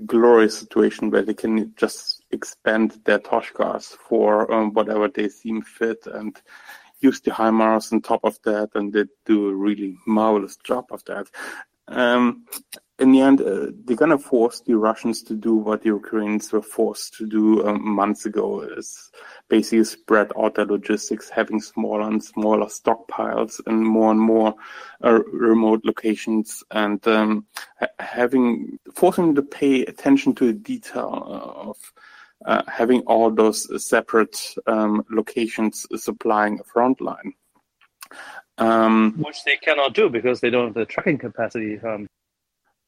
[0.06, 6.06] glorious situation where they can just expand their Tochkas for um, whatever they seem fit
[6.06, 6.40] and
[7.00, 11.04] use the HIMARS on top of that, and they do a really marvelous job of
[11.04, 11.26] that.
[11.88, 12.46] Um,
[12.98, 16.50] in the end, uh, they're going to force the Russians to do what the Ukrainians
[16.50, 19.10] were forced to do um, months ago is
[19.50, 24.54] basically spread out their logistics, having smaller and smaller stockpiles in more and more
[25.04, 27.44] uh, remote locations and um,
[27.98, 31.76] having forcing them to pay attention to the detail uh, of
[32.46, 37.34] uh, having all those separate um, locations supplying a front line.
[38.56, 41.78] Um, Which they cannot do because they don't have the trucking capacity.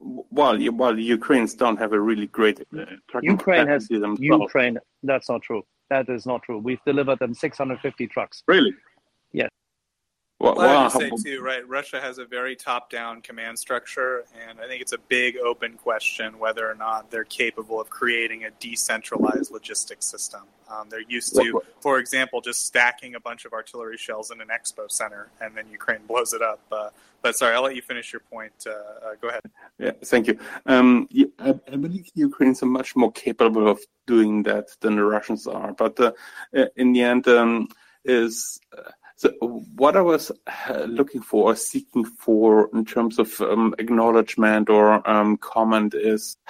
[0.01, 4.21] Well, well, the Ukrainians don't have a really great uh, trucking Ukraine has themselves.
[4.21, 4.79] Ukraine.
[5.03, 5.63] That's not true.
[5.91, 6.59] That is not true.
[6.59, 8.43] We've delivered them 650 trucks.
[8.47, 8.75] Really?
[9.33, 9.49] Yes.
[10.41, 11.69] Well, Well, I well, would just say too, right?
[11.69, 16.39] Russia has a very top-down command structure, and I think it's a big open question
[16.39, 20.43] whether or not they're capable of creating a decentralized logistics system.
[20.71, 24.49] Um, they're used to, for example, just stacking a bunch of artillery shells in an
[24.49, 26.61] expo center, and then Ukraine blows it up.
[26.71, 28.53] Uh, but sorry, I'll let you finish your point.
[28.65, 29.43] Uh, uh, go ahead.
[29.79, 30.39] Yeah, thank you.
[30.67, 31.09] Um,
[31.41, 35.49] I, I believe the Ukrainians are much more capable of doing that than the Russians
[35.49, 35.73] are.
[35.73, 36.13] But uh,
[36.57, 37.69] uh, in the end, um,
[38.05, 39.31] is uh, so
[39.75, 45.07] what I was uh, looking for or seeking for in terms of um, acknowledgement or
[45.09, 46.37] um, comment is.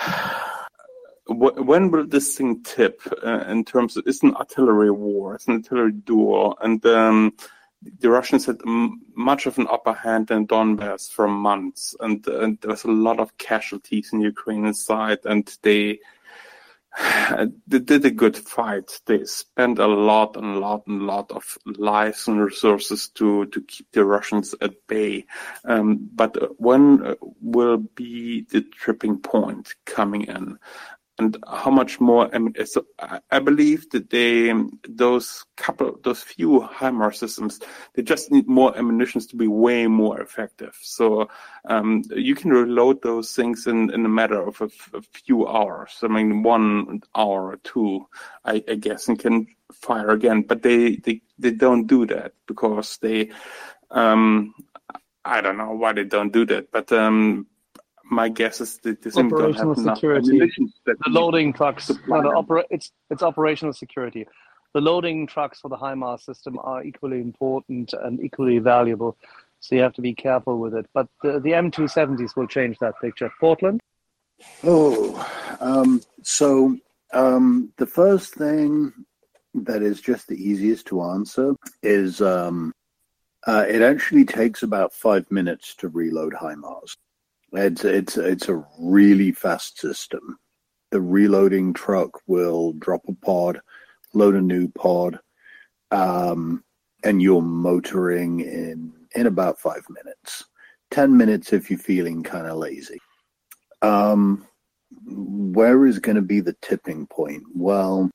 [1.31, 5.57] When will this thing tip uh, in terms of it's an artillery war, it's an
[5.57, 7.35] artillery duel, and um,
[8.00, 12.70] the Russians had much of an upper hand in Donbass for months, and, and there
[12.70, 16.00] was a lot of casualties in Ukrainian side, and they
[17.66, 19.01] they did a good fight.
[19.07, 23.61] They spent a lot and a lot and lot of lives and resources to to
[23.62, 25.27] keep the Russians at bay.
[25.64, 30.59] Um, but when will be the tripping point coming in?
[31.18, 32.33] And how much more?
[32.35, 32.87] I, mean, so
[33.31, 34.52] I believe that they
[34.88, 37.61] those couple those few HIMARS systems
[37.94, 40.76] they just need more ammunitions to be way more effective.
[40.81, 41.28] So
[41.64, 45.98] um, you can reload those things in, in a matter of a, a few hours.
[46.02, 48.07] I mean, one hour or two,
[48.44, 50.42] I, I guess, and can fire again.
[50.42, 53.31] But they, they they don't do that because they.
[53.90, 54.54] Um,
[55.24, 57.46] I don't know why they don't do that, but um,
[58.11, 60.29] my guess is that they simply don't operational have enough security.
[60.31, 60.73] ammunition.
[60.87, 64.27] The loading trucks, no, the opera, it's it's operational security.
[64.75, 69.16] The loading trucks for the HIMARS system are equally important and equally valuable,
[69.61, 70.87] so you have to be careful with it.
[70.92, 73.31] But the, the M270s will change that picture.
[73.40, 73.81] Portland,
[74.62, 76.77] Oh, um, so
[77.12, 78.92] um, the first thing
[79.55, 82.73] that is just the easiest to answer is um,
[83.47, 86.97] uh, it actually takes about five minutes to reload HIMARS.
[87.52, 90.38] It's it's it's a really fast system.
[90.90, 93.61] The reloading truck will drop a pod,
[94.14, 95.18] load a new pod,
[95.90, 96.64] um,
[97.04, 100.44] and you're motoring in in about five minutes.
[100.90, 102.98] Ten minutes if you're feeling kind of lazy.
[103.82, 104.46] Um,
[105.06, 107.42] where is going to be the tipping point?
[107.54, 108.11] Well,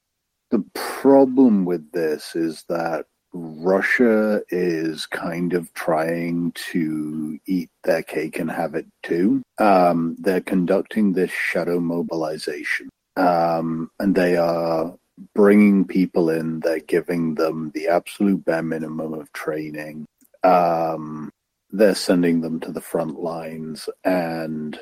[0.52, 8.38] the problem with this is that Russia is kind of trying to eat their cake
[8.38, 9.42] and have it too.
[9.58, 14.96] Um, they're conducting this shadow mobilization, um, and they are
[15.34, 16.60] bringing people in.
[16.60, 20.06] They're giving them the absolute bare minimum of training.
[20.44, 21.32] Um,
[21.72, 24.80] they're sending them to the front lines and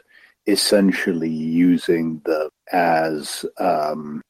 [0.47, 4.21] essentially using them as um,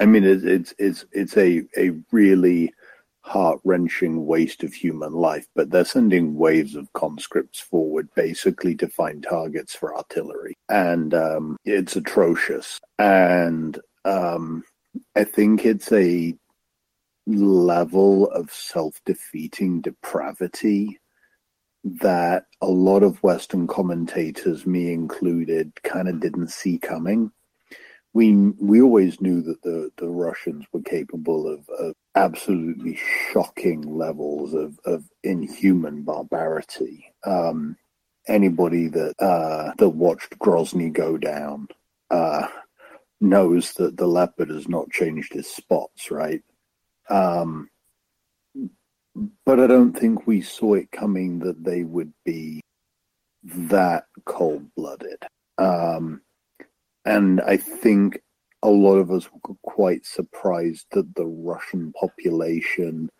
[0.00, 2.72] I mean, it's it's it's it's a a really
[3.22, 5.46] heart wrenching waste of human life.
[5.54, 11.56] But they're sending waves of conscripts forward, basically to find targets for artillery, and um,
[11.64, 12.80] it's atrocious.
[12.98, 14.64] And um,
[15.14, 16.34] I think it's a
[17.26, 21.00] level of self defeating depravity
[21.84, 27.30] that a lot of Western commentators, me included, kind of didn't see coming.
[28.16, 32.98] We we always knew that the, the Russians were capable of, of absolutely
[33.30, 37.12] shocking levels of, of inhuman barbarity.
[37.26, 37.76] Um,
[38.26, 41.68] anybody that uh, that watched Grozny go down
[42.10, 42.46] uh,
[43.20, 46.42] knows that the leopard has not changed his spots, right?
[47.10, 47.68] Um,
[49.44, 52.62] but I don't think we saw it coming that they would be
[53.44, 55.22] that cold blooded.
[55.58, 56.22] Um,
[57.06, 58.20] and I think
[58.62, 63.10] a lot of us were quite surprised that the Russian population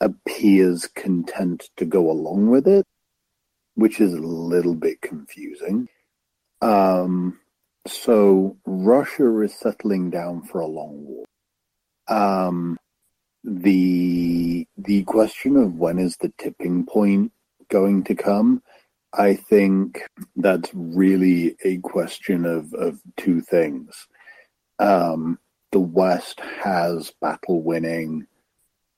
[0.00, 2.84] appears content to go along with it,
[3.74, 5.88] which is a little bit confusing.
[6.60, 7.40] Um,
[7.86, 11.24] so Russia is settling down for a long war.
[12.08, 12.76] Um,
[13.42, 17.32] the the question of when is the tipping point
[17.70, 18.62] going to come
[19.16, 20.02] i think
[20.36, 24.06] that's really a question of of two things
[24.78, 25.38] um,
[25.72, 28.26] the west has battle winning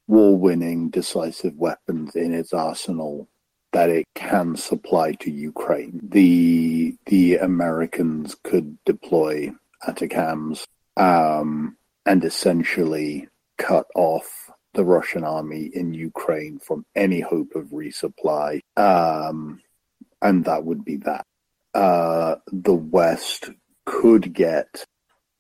[0.07, 3.29] war winning decisive weapons in its arsenal
[3.73, 9.53] that it can supply to ukraine the the americans could deploy
[9.87, 10.65] ATACMS
[10.97, 18.61] um, and essentially cut off the Russian army in Ukraine from any hope of resupply.
[18.77, 19.61] Um,
[20.23, 21.25] and that would be that.
[21.75, 23.51] Uh, the West
[23.87, 24.85] could get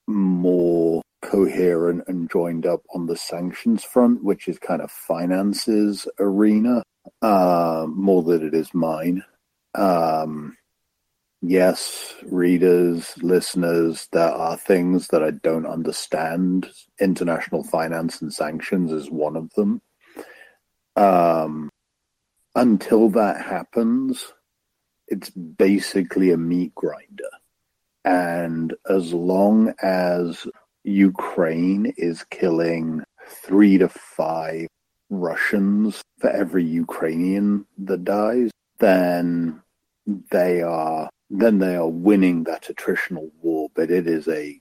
[0.06, 6.82] more coherent and joined up on the sanctions front, which is kind of finances arena,
[7.22, 9.24] uh, more than it is mine.
[9.74, 10.56] Um,
[11.42, 16.68] yes, readers, listeners, there are things that I don't understand.
[17.00, 19.80] International finance and sanctions is one of them.
[20.96, 21.70] Um,
[22.54, 24.32] until that happens,
[25.08, 27.30] it's basically a meat grinder.
[28.04, 30.46] And as long as
[30.84, 34.68] Ukraine is killing three to five
[35.10, 39.62] Russians for every Ukrainian that dies, then
[40.30, 44.58] they are then they are winning that attritional war, but it is a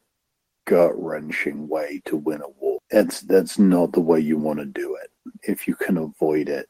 [0.66, 2.80] gut wrenching way to win a war.
[2.92, 5.10] That's that's not the way you want to do it.
[5.44, 6.68] If you can avoid it,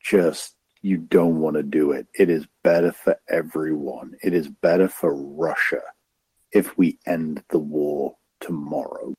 [0.00, 2.06] just you don't want to do it.
[2.12, 4.16] It is better for everyone.
[4.22, 5.80] It is better for Russia
[6.52, 9.14] if we end the war tomorrow.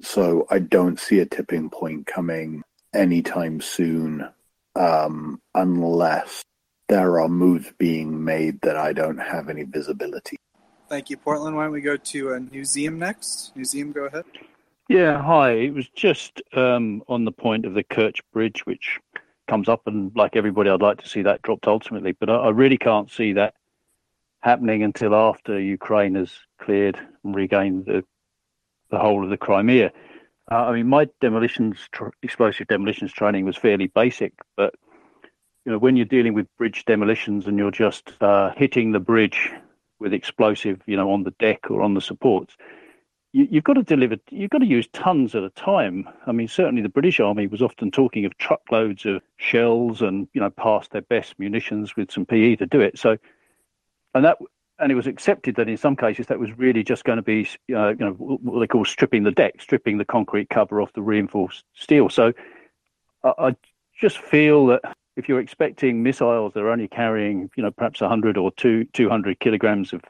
[0.00, 2.62] So I don't see a tipping point coming
[2.94, 4.28] anytime soon,
[4.76, 6.44] um, unless
[6.88, 10.36] there are moves being made that I don't have any visibility.
[10.88, 11.56] Thank you, Portland.
[11.56, 13.56] Why don't we go to a museum next?
[13.56, 14.24] Museum, go ahead.
[14.88, 15.50] Yeah, hi.
[15.50, 19.00] It was just um, on the point of the Kerch Bridge, which
[19.46, 22.50] comes up, and like everybody, I'd like to see that dropped ultimately, but I, I
[22.50, 23.54] really can't see that
[24.40, 26.30] happening until after Ukraine has
[26.60, 28.04] cleared and regained the
[28.90, 29.92] the whole of the Crimea.
[30.50, 34.74] Uh, I mean, my demolitions, tr- explosive demolitions training was fairly basic, but
[35.64, 39.50] you know, when you're dealing with bridge demolitions and you're just uh, hitting the bridge
[39.98, 42.56] with explosive, you know, on the deck or on the supports,
[43.36, 44.16] you, have got to deliver.
[44.30, 46.08] You've got to use tons at a time.
[46.26, 50.40] I mean, certainly the British Army was often talking of truckloads of shells and you
[50.40, 52.98] know, past their best munitions with some PE to do it.
[52.98, 53.18] So,
[54.14, 54.38] and that
[54.78, 57.46] and it was accepted that in some cases that was really just going to be,
[57.74, 61.02] uh, you know, what they call stripping the deck, stripping the concrete cover off the
[61.02, 62.08] reinforced steel.
[62.08, 62.32] So,
[63.22, 63.56] I, I
[64.00, 64.80] just feel that
[65.16, 69.40] if you're expecting missiles that are only carrying, you know, perhaps 100 or two, 200
[69.40, 70.02] kilograms of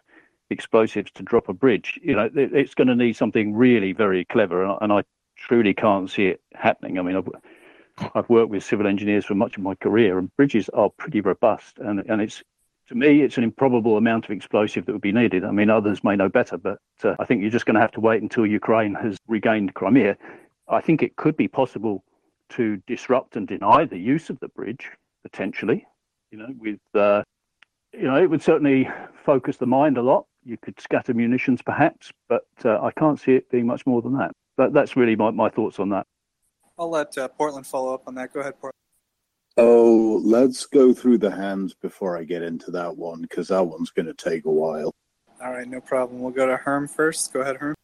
[0.51, 4.64] explosives to drop a bridge, you know, it's going to need something really very clever.
[4.64, 5.03] And, I
[5.36, 6.99] truly can't see it happening.
[6.99, 10.68] I mean, I've, I've worked with civil engineers for much of my career, and bridges
[10.70, 11.78] are pretty robust.
[11.78, 12.42] And, and it's,
[12.88, 15.44] to me, it's an improbable amount of explosive that would be needed.
[15.44, 17.92] I mean, others may know better, but uh, I think you're just going to have
[17.92, 20.16] to wait until Ukraine has regained Crimea.
[20.68, 22.05] I think it could be possible
[22.51, 24.88] to disrupt and deny the use of the bridge
[25.22, 25.86] potentially.
[26.30, 27.22] You know, with uh,
[27.92, 28.88] you know, it would certainly
[29.24, 30.26] focus the mind a lot.
[30.47, 34.16] You could scatter munitions, perhaps, but uh, I can't see it being much more than
[34.16, 34.30] that.
[34.57, 36.07] But that's really my, my thoughts on that.
[36.78, 38.32] I'll let uh, Portland follow up on that.
[38.32, 38.72] Go ahead, Portland.
[39.57, 43.90] Oh, let's go through the hands before I get into that one because that one's
[43.90, 44.94] going to take a while.
[45.42, 46.20] All right, no problem.
[46.20, 47.32] We'll go to Herm first.
[47.32, 47.74] Go ahead, Herm.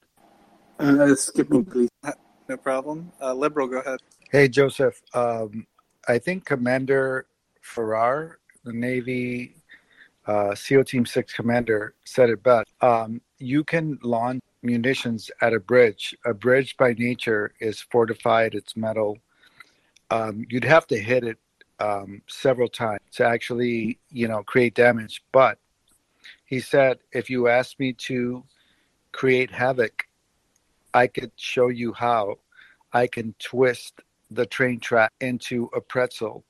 [0.78, 1.88] Uh, skip me, please.
[2.48, 3.10] No problem.
[3.20, 3.98] Uh, Liberal, go ahead.
[4.30, 5.00] Hey, Joseph.
[5.14, 5.66] Um,
[6.06, 7.26] I think Commander
[7.60, 9.56] Farrar, the Navy
[10.26, 12.68] uh, SEAL Team 6 commander, said it best.
[12.80, 16.14] Um, you can launch munitions at a bridge.
[16.24, 19.18] A bridge by nature is fortified, it's metal.
[20.10, 21.38] Um, you'd have to hit it
[21.80, 25.24] um, several times to actually, you know, create damage.
[25.32, 25.58] But
[26.44, 28.44] he said, if you ask me to
[29.10, 30.04] create havoc,
[30.94, 32.38] I could show you how
[32.92, 34.00] I can twist
[34.30, 36.44] the train track into a pretzel.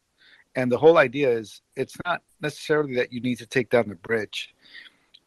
[0.55, 3.94] And the whole idea is it's not necessarily that you need to take down the
[3.94, 4.55] bridge,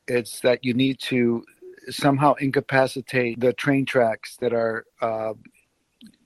[0.08, 1.44] it's that you need to
[1.90, 5.34] somehow incapacitate the train tracks that are uh,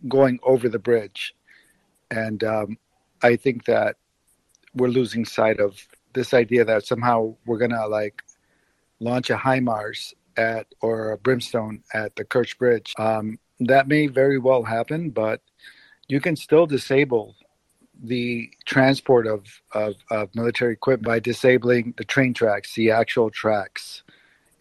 [0.08, 1.34] going over the bridge.
[2.12, 2.78] And um,
[3.22, 3.98] I think that
[4.74, 8.24] we're losing sight of this idea that somehow we're to like
[9.00, 12.94] launch a HIMARS at or a brimstone at the Kerch Bridge.
[12.98, 15.42] Um, that may very well happen, but
[16.08, 17.36] you can still disable
[18.02, 24.04] the transport of, of, of military equipment by disabling the train tracks, the actual tracks,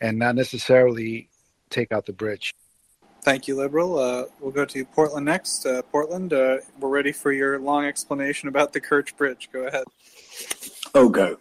[0.01, 1.29] and not necessarily
[1.71, 2.53] take out the bridge.
[3.23, 3.99] Thank you, Liberal.
[3.99, 5.67] Uh, we'll go to Portland next.
[5.67, 9.51] Uh, Portland, uh, we're ready for your long explanation about the Kerch Bridge.
[9.53, 9.85] Go ahead.
[10.95, 11.35] Okay.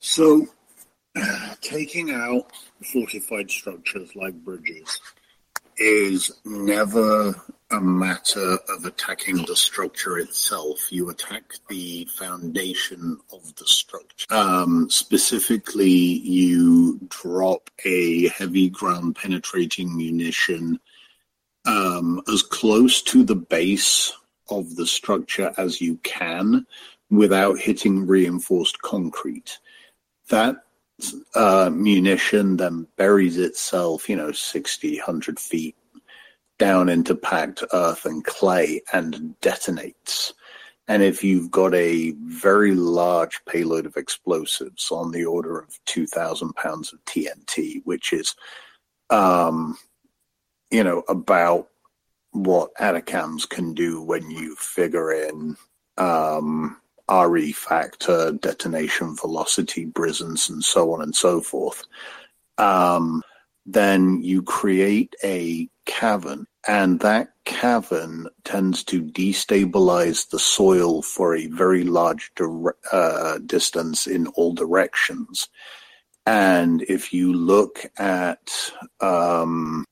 [0.00, 0.46] So,
[1.60, 2.46] taking out
[2.92, 5.00] fortified structures like bridges
[5.76, 7.34] is never
[7.72, 10.92] a matter of attacking the structure itself.
[10.92, 14.26] You attack the foundation of the structure.
[14.30, 20.78] Um, specifically, you drop a heavy ground penetrating munition
[21.64, 24.12] um, as close to the base
[24.50, 26.66] of the structure as you can
[27.10, 29.58] without hitting reinforced concrete.
[30.28, 30.56] That
[31.34, 35.76] uh, munition then buries itself, you know, 60, 100 feet
[36.62, 40.32] down into packed earth and clay and detonates.
[40.86, 46.52] And if you've got a very large payload of explosives on the order of 2,000
[46.54, 48.36] pounds of TNT, which is,
[49.10, 49.76] um,
[50.70, 51.66] you know, about
[52.30, 55.56] what ATACMS can do when you figure in
[55.98, 56.76] um,
[57.10, 61.82] RE factor, detonation velocity, brisance, and so on and so forth.
[62.56, 63.24] Um,
[63.66, 71.46] then you create a cavern, and that cavern tends to destabilize the soil for a
[71.46, 72.30] very large
[72.92, 75.48] uh, distance in all directions.
[76.24, 79.84] And if you look at um,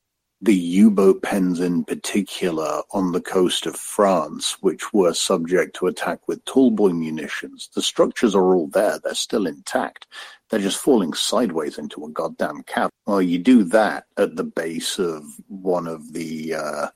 [0.43, 6.27] the U-boat pens in particular on the coast of France, which were subject to attack
[6.27, 7.69] with tallboy munitions.
[7.75, 8.99] The structures are all there.
[8.99, 10.07] They're still intact.
[10.51, 12.91] They're just falling sideways into a goddamn cavern.
[13.07, 16.89] Well, you do that at the base of one of the uh,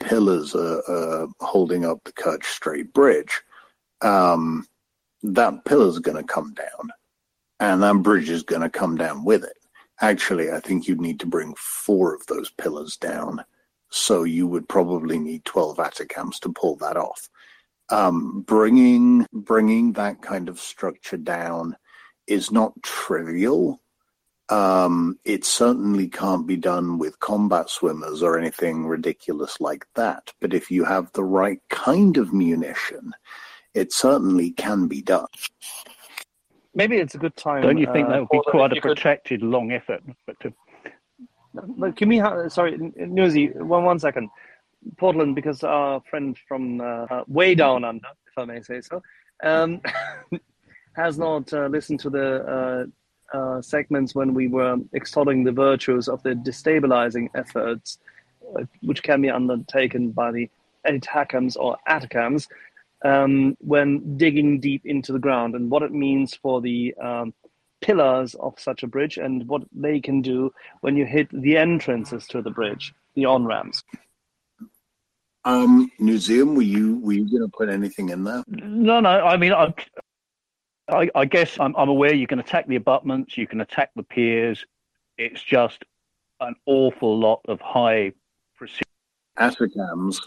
[0.00, 3.40] pillars uh, uh, holding up the Kerch Strait Bridge.
[4.00, 4.66] Um,
[5.22, 6.90] that pillar's going to come down,
[7.60, 9.56] and that bridge is going to come down with it
[10.02, 13.44] Actually, I think you'd need to bring four of those pillars down.
[13.90, 17.28] So you would probably need 12 ATACMS to pull that off.
[17.88, 21.76] Um, bringing bringing that kind of structure down
[22.32, 23.80] is not trivial.
[24.48, 30.32] Um, it certainly can't be done with combat swimmers or anything ridiculous like that.
[30.40, 33.12] But if you have the right kind of munition,
[33.74, 35.26] it certainly can be done
[36.74, 37.62] maybe it's a good time.
[37.62, 38.82] Don't you think uh, that would be quite a could...
[38.82, 40.02] protracted, long effort?
[40.26, 40.52] But to...
[41.54, 42.18] But can we?
[42.18, 44.30] Ha- sorry, Newsy, one one second.
[44.96, 49.02] Portland, because our friend from uh, way down under, if I may say so,
[49.44, 49.80] um,
[50.94, 52.88] has not uh, listened to the
[53.34, 57.98] uh, uh, segments when we were extolling the virtues of the destabilizing efforts,
[58.56, 60.50] uh, which can be undertaken by the
[60.86, 62.46] ATACMS or ATACMS
[63.04, 67.32] um, when digging deep into the ground and what it means for the um,
[67.80, 72.26] pillars of such a bridge and what they can do when you hit the entrances
[72.28, 73.82] to the bridge, the on ramps.
[75.44, 78.44] Um, museum, were you were you going to put anything in there?
[78.46, 79.08] No, no.
[79.08, 79.74] I mean, I,
[80.88, 84.02] I, I guess I'm, I'm aware you can attack the abutments, you can attack the
[84.02, 84.64] piers.
[85.18, 85.84] It's just
[86.40, 88.12] an awful lot of high
[88.56, 88.82] precision.
[89.38, 90.18] ATACMS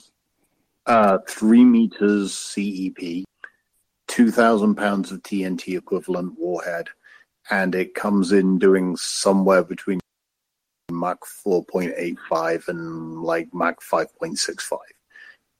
[0.86, 3.26] uh, three meters CEP,
[4.08, 6.88] 2,000 pounds of TNT equivalent warhead,
[7.50, 10.00] and it comes in doing somewhere between
[10.92, 14.78] Mach 4.85 and like Mach 5.65.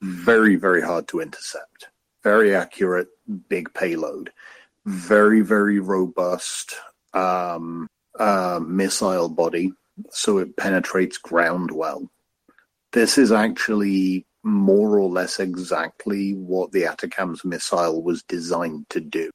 [0.02, 1.90] Very, very hard to intercept.
[2.24, 3.08] Very accurate,
[3.50, 4.32] big payload.
[4.86, 6.76] Very, very robust
[7.14, 7.88] um,
[8.20, 9.74] uh, missile body,
[10.10, 12.10] so it penetrates ground well.
[12.92, 19.32] This is actually more or less exactly what the ATACMS missile was designed to do.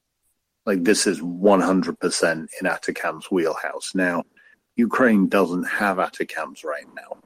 [0.66, 3.92] Like this is 100% in ATACMS wheelhouse.
[3.94, 4.22] Now,
[4.76, 7.18] Ukraine doesn't have ATACMS right now.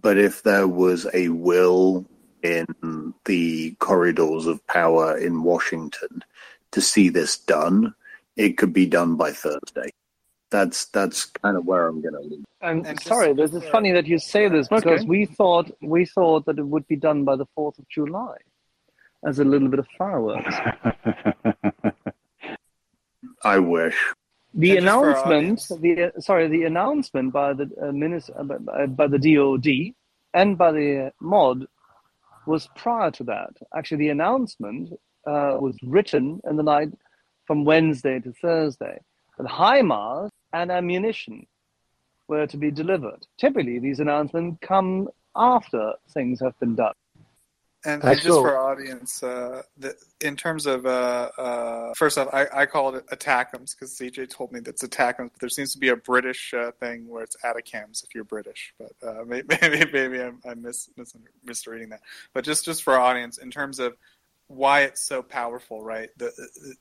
[0.00, 2.06] But if there was a will
[2.42, 6.22] in the corridors of power in Washington
[6.74, 7.94] to see this done,
[8.36, 9.90] it could be done by Thursday.
[10.50, 12.44] That's that's kind of where I'm going to leave.
[12.60, 15.08] And, And sorry, this is funny that you say this because Okay.
[15.14, 18.36] we thought we thought that it would be done by the fourth of July,
[19.24, 20.54] as a little bit of fireworks.
[23.44, 23.96] I wish.
[24.54, 28.44] The And just for our announcement, the sorry, the announcement by the uh, minister, uh,
[28.44, 29.68] by, by the DoD
[30.32, 31.66] and by the mod
[32.46, 33.50] was prior to that.
[33.76, 34.92] Actually, the announcement
[35.26, 36.90] uh, was written in the night
[37.46, 39.00] from Wednesday to Thursday.
[39.38, 41.46] That HIMARS and ammunition
[42.28, 43.26] were to be delivered.
[43.38, 46.94] Typically, these announcements come after things have been done.
[47.86, 52.46] And, and just for audience, uh, the, in terms of uh, uh, first off, I,
[52.62, 55.30] I call it attackums because CJ told me that's attackums.
[55.32, 58.72] But there seems to be a British uh, thing where it's atacams if you're British,
[58.78, 61.14] but uh, maybe maybe, maybe I'm, I'm mis, mis,
[61.44, 62.00] misreading that.
[62.32, 63.98] But just just for audience, in terms of
[64.48, 66.10] why it's so powerful, right?
[66.16, 66.32] The,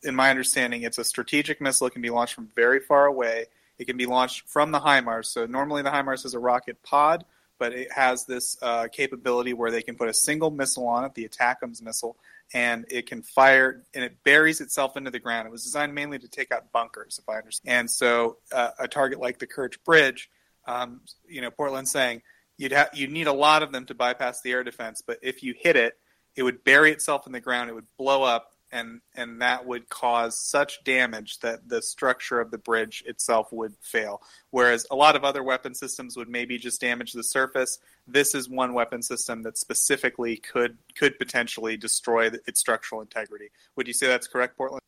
[0.03, 1.87] in my understanding, it's a strategic missile.
[1.87, 3.45] It can be launched from very far away.
[3.77, 5.25] It can be launched from the HIMARS.
[5.25, 7.25] So normally the HIMARS is a rocket pod,
[7.57, 11.13] but it has this uh, capability where they can put a single missile on it,
[11.15, 12.17] the ATACMS missile,
[12.53, 15.47] and it can fire and it buries itself into the ground.
[15.47, 17.79] It was designed mainly to take out bunkers, if I understand.
[17.79, 20.29] And so uh, a target like the Kerch Bridge,
[20.67, 22.21] um, you know, Portland's saying
[22.57, 25.41] you'd have you need a lot of them to bypass the air defense, but if
[25.41, 25.97] you hit it,
[26.35, 27.69] it would bury itself in the ground.
[27.69, 32.51] It would blow up, and and that would cause such damage that the structure of
[32.51, 34.21] the bridge itself would fail.
[34.51, 37.79] Whereas a lot of other weapon systems would maybe just damage the surface.
[38.07, 43.49] This is one weapon system that specifically could could potentially destroy its structural integrity.
[43.75, 44.81] Would you say that's correct, Portland?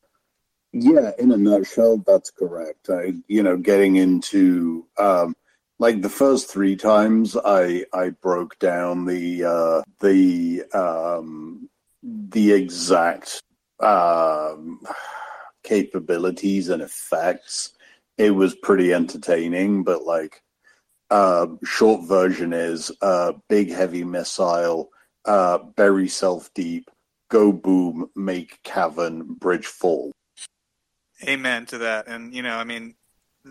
[0.77, 2.89] Yeah, in a nutshell, that's correct.
[2.89, 5.33] I, you know, getting into um,
[5.79, 11.69] like the first three times, I I broke down the uh, the um,
[12.03, 13.41] the exact
[13.79, 14.81] um,
[15.63, 17.73] capabilities and effects.
[18.17, 20.41] It was pretty entertaining, but like
[21.09, 24.89] uh, short version is uh, big heavy missile,
[25.25, 26.89] uh, bury self deep,
[27.29, 30.11] go boom, make cavern, bridge fall.
[31.27, 32.07] Amen to that.
[32.07, 32.95] And you know, I mean,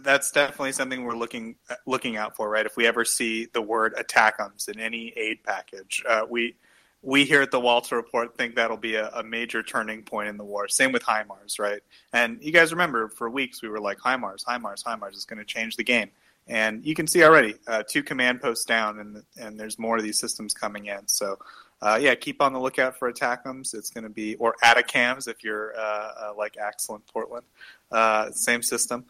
[0.03, 1.55] that's definitely something we're looking
[1.87, 2.67] looking out for, right?
[2.67, 6.57] If we ever see the word attackums in any aid package, uh, we
[7.03, 10.37] we here at the Walter Report think that'll be a, a major turning point in
[10.37, 10.67] the war.
[10.69, 11.81] Same with HIMARS, right?
[12.13, 15.45] And you guys remember for weeks we were like HIMARS, HIMARS, HIMARS is going to
[15.45, 16.11] change the game.
[16.49, 20.03] And you can see already uh, two command posts down, and and there's more of
[20.03, 21.07] these systems coming in.
[21.07, 21.39] So.
[21.83, 23.75] Uh, yeah, keep on the lookout for attackums.
[23.75, 25.81] It's going to be or atacams if you're uh,
[26.19, 27.45] uh, like Axel in Portland.
[27.93, 29.05] Uh, same system.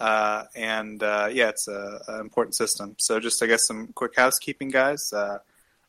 [0.00, 2.96] Uh, and uh, yeah, it's an important system.
[2.98, 5.12] So just I guess some quick housekeeping, guys.
[5.12, 5.38] Uh,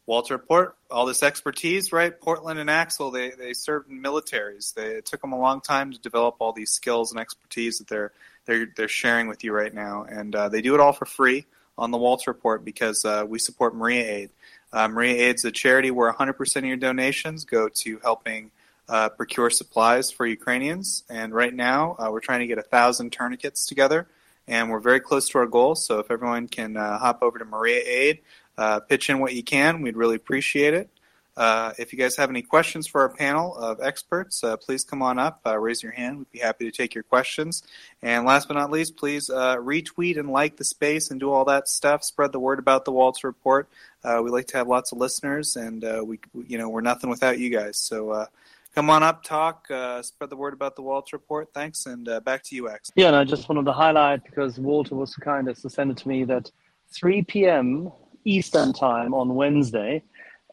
[0.05, 2.19] Walter Port, all this expertise, right?
[2.19, 4.73] Portland and Axel, they they served in militaries.
[4.73, 7.87] They, it took them a long time to develop all these skills and expertise that
[7.87, 8.11] they're
[8.45, 11.45] they're they're sharing with you right now, and uh, they do it all for free
[11.77, 14.29] on the Walter Report because uh, we support Mriya Aid.
[14.73, 18.51] Uh, Mriya Aid's a charity where 100% of your donations go to helping
[18.91, 21.03] uh, procure supplies for Ukrainians.
[21.09, 24.05] And right now, uh, we're trying to get a thousand tourniquets together,
[24.49, 25.75] and we're very close to our goal.
[25.75, 28.19] So if everyone can uh, hop over to Mriya Aid,
[28.57, 30.89] uh, pitch in what you can, we'd really appreciate it.
[31.37, 35.01] Uh, if you guys have any questions for our panel of experts, uh, please come
[35.01, 36.17] on up, raise your hand.
[36.17, 37.63] We'd be happy to take your questions.
[38.01, 41.69] And last but not least, please retweet and like the space and do all that
[41.69, 42.03] stuff.
[42.03, 43.69] Spread the word about the Waltz Report.
[44.03, 47.49] We like to have lots of listeners, and we, you know, we're nothing without you
[47.49, 47.77] guys.
[47.77, 48.27] So
[48.73, 51.49] come on up, talk, uh, spread the word about the Waltz Report.
[51.53, 52.91] Thanks, and uh, back to you, X.
[52.95, 55.97] Yeah, and I just wanted to highlight because Walter was kind as to send it
[55.97, 56.51] to me that
[56.93, 57.91] 3 p.m.
[58.25, 60.03] Eastern time on Wednesday,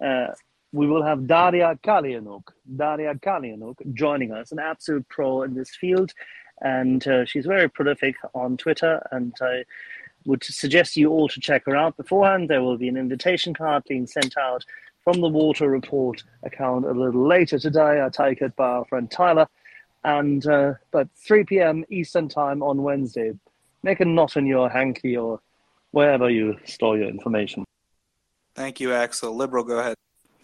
[0.05, 0.29] uh,
[0.73, 2.45] we will have Daria Kaleniuk,
[2.77, 6.12] Daria Kaleniuk joining us, an absolute pro in this field,
[6.61, 9.07] and uh, she's very prolific on Twitter.
[9.12, 9.64] And I
[10.25, 12.51] would suggest you all to check her out beforehand.
[12.51, 14.64] There will be an invitation card being sent out
[15.13, 18.03] from the Water Report account a little later today.
[18.05, 19.47] I take it by our friend Tyler,
[20.05, 21.83] and uh, but 3 p.m.
[21.89, 23.33] Eastern time on Wednesday.
[23.83, 25.41] Make a knot in your hanky or
[25.93, 27.65] wherever you store your information.
[28.55, 29.35] Thank you, Axel.
[29.35, 29.95] Liberal, go ahead.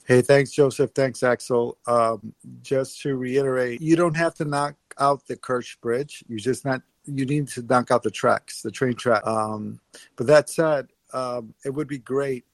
[0.06, 0.92] Hey, thanks, Joseph.
[0.94, 1.76] Thanks, Axel.
[1.86, 6.24] Um, just to reiterate, you don't have to knock out the Kerch Bridge.
[6.26, 9.26] You just not you need to knock out the tracks, the train track.
[9.26, 9.80] Um,
[10.16, 12.46] but that said, um, it would be great,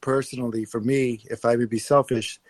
[0.00, 2.40] personally, for me, if I would be selfish,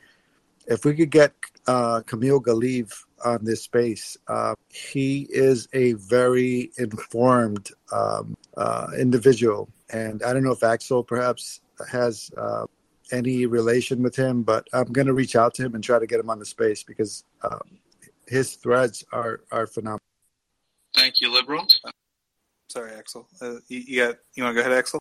[0.66, 1.32] if we could get
[1.68, 2.92] uh, Kamil Galeev
[3.24, 4.16] on this space.
[4.26, 11.04] Uh, he is a very informed um, uh, individual, and I don't know if Axel
[11.04, 12.66] perhaps has uh,
[13.12, 16.06] any relation with him, but I'm going to reach out to him and try to
[16.06, 17.58] get him on the space because uh,
[18.26, 20.00] his threads are are phenomenal.
[20.94, 21.66] Thank you, liberal.
[22.70, 23.28] Sorry, Axel.
[23.40, 25.00] Uh, you, you, got, you want to go ahead, Axel?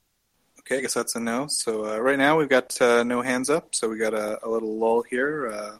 [0.67, 1.47] Okay, I guess that's a no.
[1.47, 4.49] So uh, right now we've got uh, no hands up, so we got a, a
[4.49, 5.47] little lull here.
[5.47, 5.77] Uh,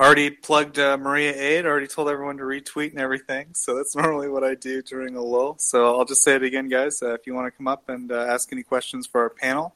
[0.00, 1.66] already plugged uh, Mriya Aid.
[1.66, 3.48] Already told everyone to retweet and everything.
[3.52, 5.56] So that's normally what I do during a lull.
[5.58, 7.02] So I'll just say it again, guys.
[7.02, 9.74] Uh, if you want to come up and uh, ask any questions for our panel,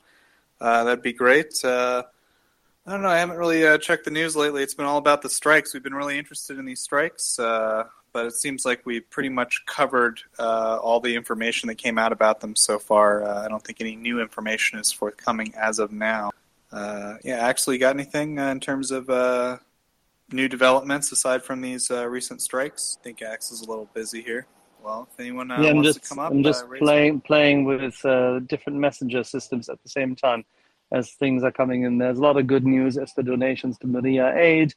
[0.59, 1.53] that'd be great.
[1.63, 2.03] I
[2.87, 3.11] don't know.
[3.11, 4.63] I haven't really checked the news lately.
[4.63, 5.75] It's been all about the strikes.
[5.75, 7.39] We've been really interested in these strikes,
[8.17, 12.41] but it seems like we pretty much covered all the information that came out about
[12.41, 13.29] them so far.
[13.45, 16.31] I don't think any new information is forthcoming as of now.
[16.73, 19.11] yeah, actually, got anything in terms of
[20.33, 22.99] new developments aside from these uh, recent strikes?
[23.01, 24.47] I think Axe is a little busy here.
[24.83, 27.65] Well, if anyone uh, yeah, wants just, to come up, I'm just uh, playing playing
[27.65, 30.45] with uh, different messenger systems at the same time
[30.93, 31.99] as things are coming in.
[31.99, 34.75] There's a lot of good news as the donations to Mriya Aid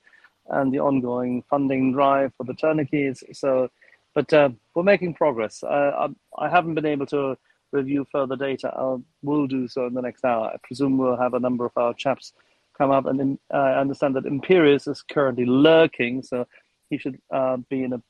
[0.49, 3.23] and the ongoing funding drive for the tourniquets.
[3.33, 3.69] So,
[4.13, 5.63] but uh, we're making progress.
[5.63, 7.37] I, I, I haven't been able to
[7.71, 8.73] review further data.
[8.75, 10.47] I will do so in the next hour.
[10.47, 12.33] I presume we'll have a number of our chaps
[12.77, 16.47] come up, and uh, I understand that Imperius is currently lurking, so
[16.89, 18.01] he should uh, be in a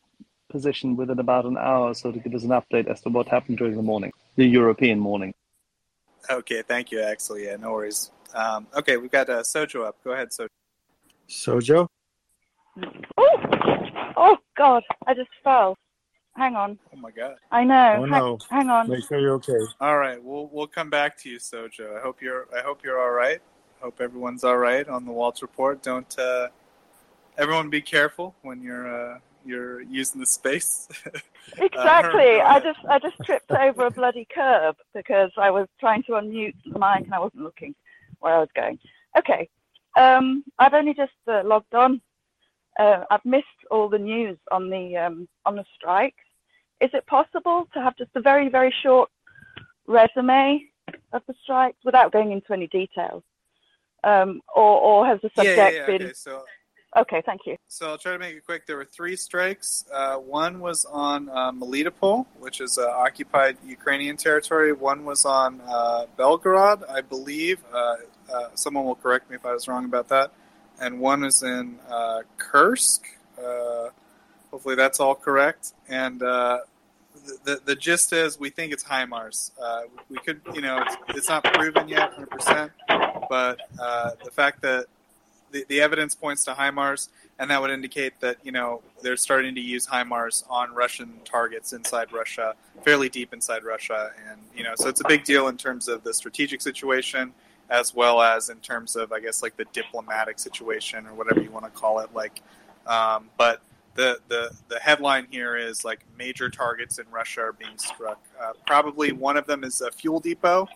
[0.49, 3.57] position within about an hour, so to give us an update as to what happened
[3.57, 5.33] during the morning, the European morning.
[6.29, 7.37] Okay, thank you, Axel.
[7.39, 8.11] Yeah, no worries.
[8.33, 9.97] Um, okay, we've got uh, Sojo up.
[10.03, 10.47] Go ahead, Sojo.
[11.27, 11.87] Sojo?
[13.17, 13.37] Oh,
[14.17, 14.83] oh God!
[15.07, 15.77] I just fell.
[16.35, 16.79] Hang on.
[16.93, 17.35] Oh my God.
[17.51, 17.95] I know.
[17.97, 18.39] Oh hang, no!
[18.49, 18.89] hang on.
[18.89, 19.57] Make sure you're okay.
[19.81, 21.97] All right, we'll we'll come back to you, Sojo.
[21.97, 23.41] I hope you're I hope you're all right.
[23.81, 25.81] Hope everyone's all right on the Waltz report.
[25.83, 26.47] Don't uh,
[27.37, 30.87] everyone be careful when you're uh, you're using the space.
[31.57, 32.37] Uh, Exactly.
[32.37, 36.03] Herm, go I just I just tripped over a bloody curb because I was trying
[36.03, 37.73] to unmute the mic and I wasn't looking
[38.19, 38.77] where I was going.
[39.17, 39.49] Okay.
[39.95, 42.01] Um, I've only just uh, logged on.
[42.79, 46.23] Uh, I've missed all the news on the um, on the strikes.
[46.81, 49.09] Is it possible to have just a very very short
[49.85, 50.65] resume
[51.11, 53.23] of the strikes without going into any details?
[54.03, 55.85] Um, or or has the Yeah, subject yeah, yeah.
[55.85, 56.01] been?
[56.03, 56.45] Okay, so
[56.97, 57.55] Okay, thank you.
[57.67, 58.65] So I'll try to make it quick.
[58.65, 59.85] There were three strikes.
[59.93, 64.73] Uh, one was on uh, Melitopol, which is uh, occupied Ukrainian territory.
[64.73, 67.59] One was on uh, Belgorod, I believe.
[67.71, 67.95] Uh,
[68.33, 70.31] uh, someone will correct me if I was wrong about that.
[70.81, 73.05] And one is in uh, Kursk.
[73.37, 73.89] Uh,
[74.51, 75.73] hopefully that's all correct.
[75.87, 76.59] And uh,
[77.43, 79.51] the, the gist is we think it's HIMARS.
[79.61, 82.71] Uh, we could, you know, it's, it's not proven yet, 100%.
[83.29, 84.87] But uh, the fact that
[85.51, 89.55] the, the evidence points to HIMARS, and that would indicate that you know they're starting
[89.55, 94.73] to use HIMARS on Russian targets inside Russia, fairly deep inside Russia, and you know
[94.75, 97.33] so it's a big deal in terms of the strategic situation
[97.69, 101.51] as well as in terms of I guess like the diplomatic situation or whatever you
[101.51, 102.13] want to call it.
[102.13, 102.41] Like,
[102.87, 103.61] um, but
[103.95, 108.21] the, the the headline here is like major targets in Russia are being struck.
[108.41, 110.67] Uh, probably one of them is a fuel depot.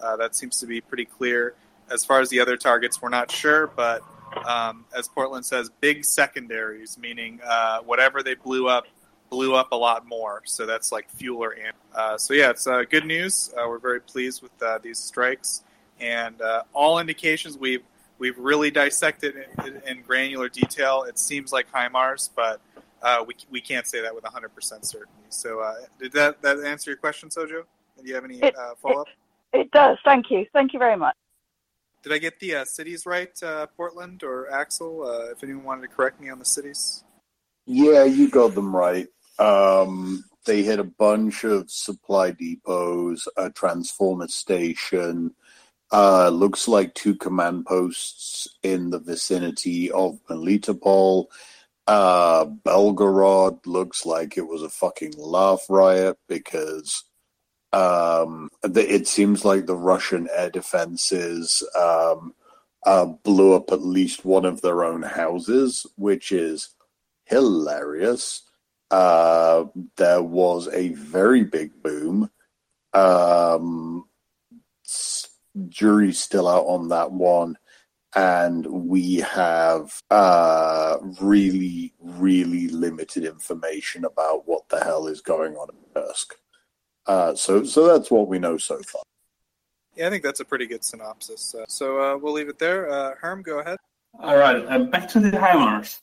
[0.00, 1.54] Uh, that seems to be pretty clear.
[1.90, 4.02] As far as the other targets, we're not sure, but
[4.46, 8.86] um, as Portland says, big secondaries, meaning uh, whatever they blew up,
[9.28, 10.42] blew up a lot more.
[10.44, 11.76] So that's like fuel or amp.
[11.94, 13.52] Uh, so yeah, it's uh, good news.
[13.54, 15.64] Uh, we're very pleased with these strikes,
[16.00, 17.82] and uh, all indications we've
[18.18, 19.34] we've really dissected
[19.64, 21.04] in, in granular detail.
[21.08, 22.60] It seems like HIMARS, but
[23.02, 24.50] uh, we we can't say that with 100%
[24.84, 25.12] certainty.
[25.30, 27.64] So uh, did that that answer your question, Sojo?
[28.02, 29.08] Do you have any It- uh, follow up?
[29.52, 29.98] It does.
[30.04, 30.46] Thank you.
[30.52, 31.16] Thank you very much.
[32.04, 35.02] Did I get the uh, cities right, uh, Portland or Axel?
[35.02, 37.04] Uh, if anyone wanted to correct me on the cities.
[37.66, 39.08] Yeah, you got them right.
[39.40, 45.34] Um, they hit a bunch of supply depots, a transformer station.
[45.92, 51.26] Uh, looks like two command posts in the vicinity of Melitopol.
[51.86, 57.02] Uh, Belgorod looks like it was a fucking laugh riot because
[57.72, 62.34] um, the, it seems like the Russian air defenses um,
[62.86, 66.70] uh, blew up at least one of their own houses, which is
[67.24, 68.42] hilarious.
[68.90, 69.64] Uh,
[69.96, 72.30] there was a very big boom.
[72.92, 74.04] Um,
[75.68, 77.56] jury's still out on that one.
[78.14, 85.68] And we have uh, really, really limited information about what the hell is going on
[85.70, 86.34] in Kursk.
[87.06, 89.02] Uh, so, so that's what we know so far.
[89.94, 91.54] Yeah, I think that's a pretty good synopsis.
[91.54, 92.90] Uh, so uh, we'll leave it there.
[92.90, 93.78] Uh, Herm, go ahead.
[94.18, 96.00] All right, uh, back to the HIMARS.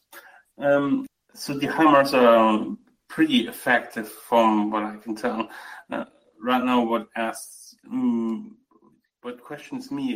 [0.58, 2.76] Um, so the HIMARS are
[3.10, 5.50] pretty effective from what I can tell.
[5.92, 6.06] Uh,
[6.42, 8.58] right now, what asks, um,
[9.28, 10.14] what questions me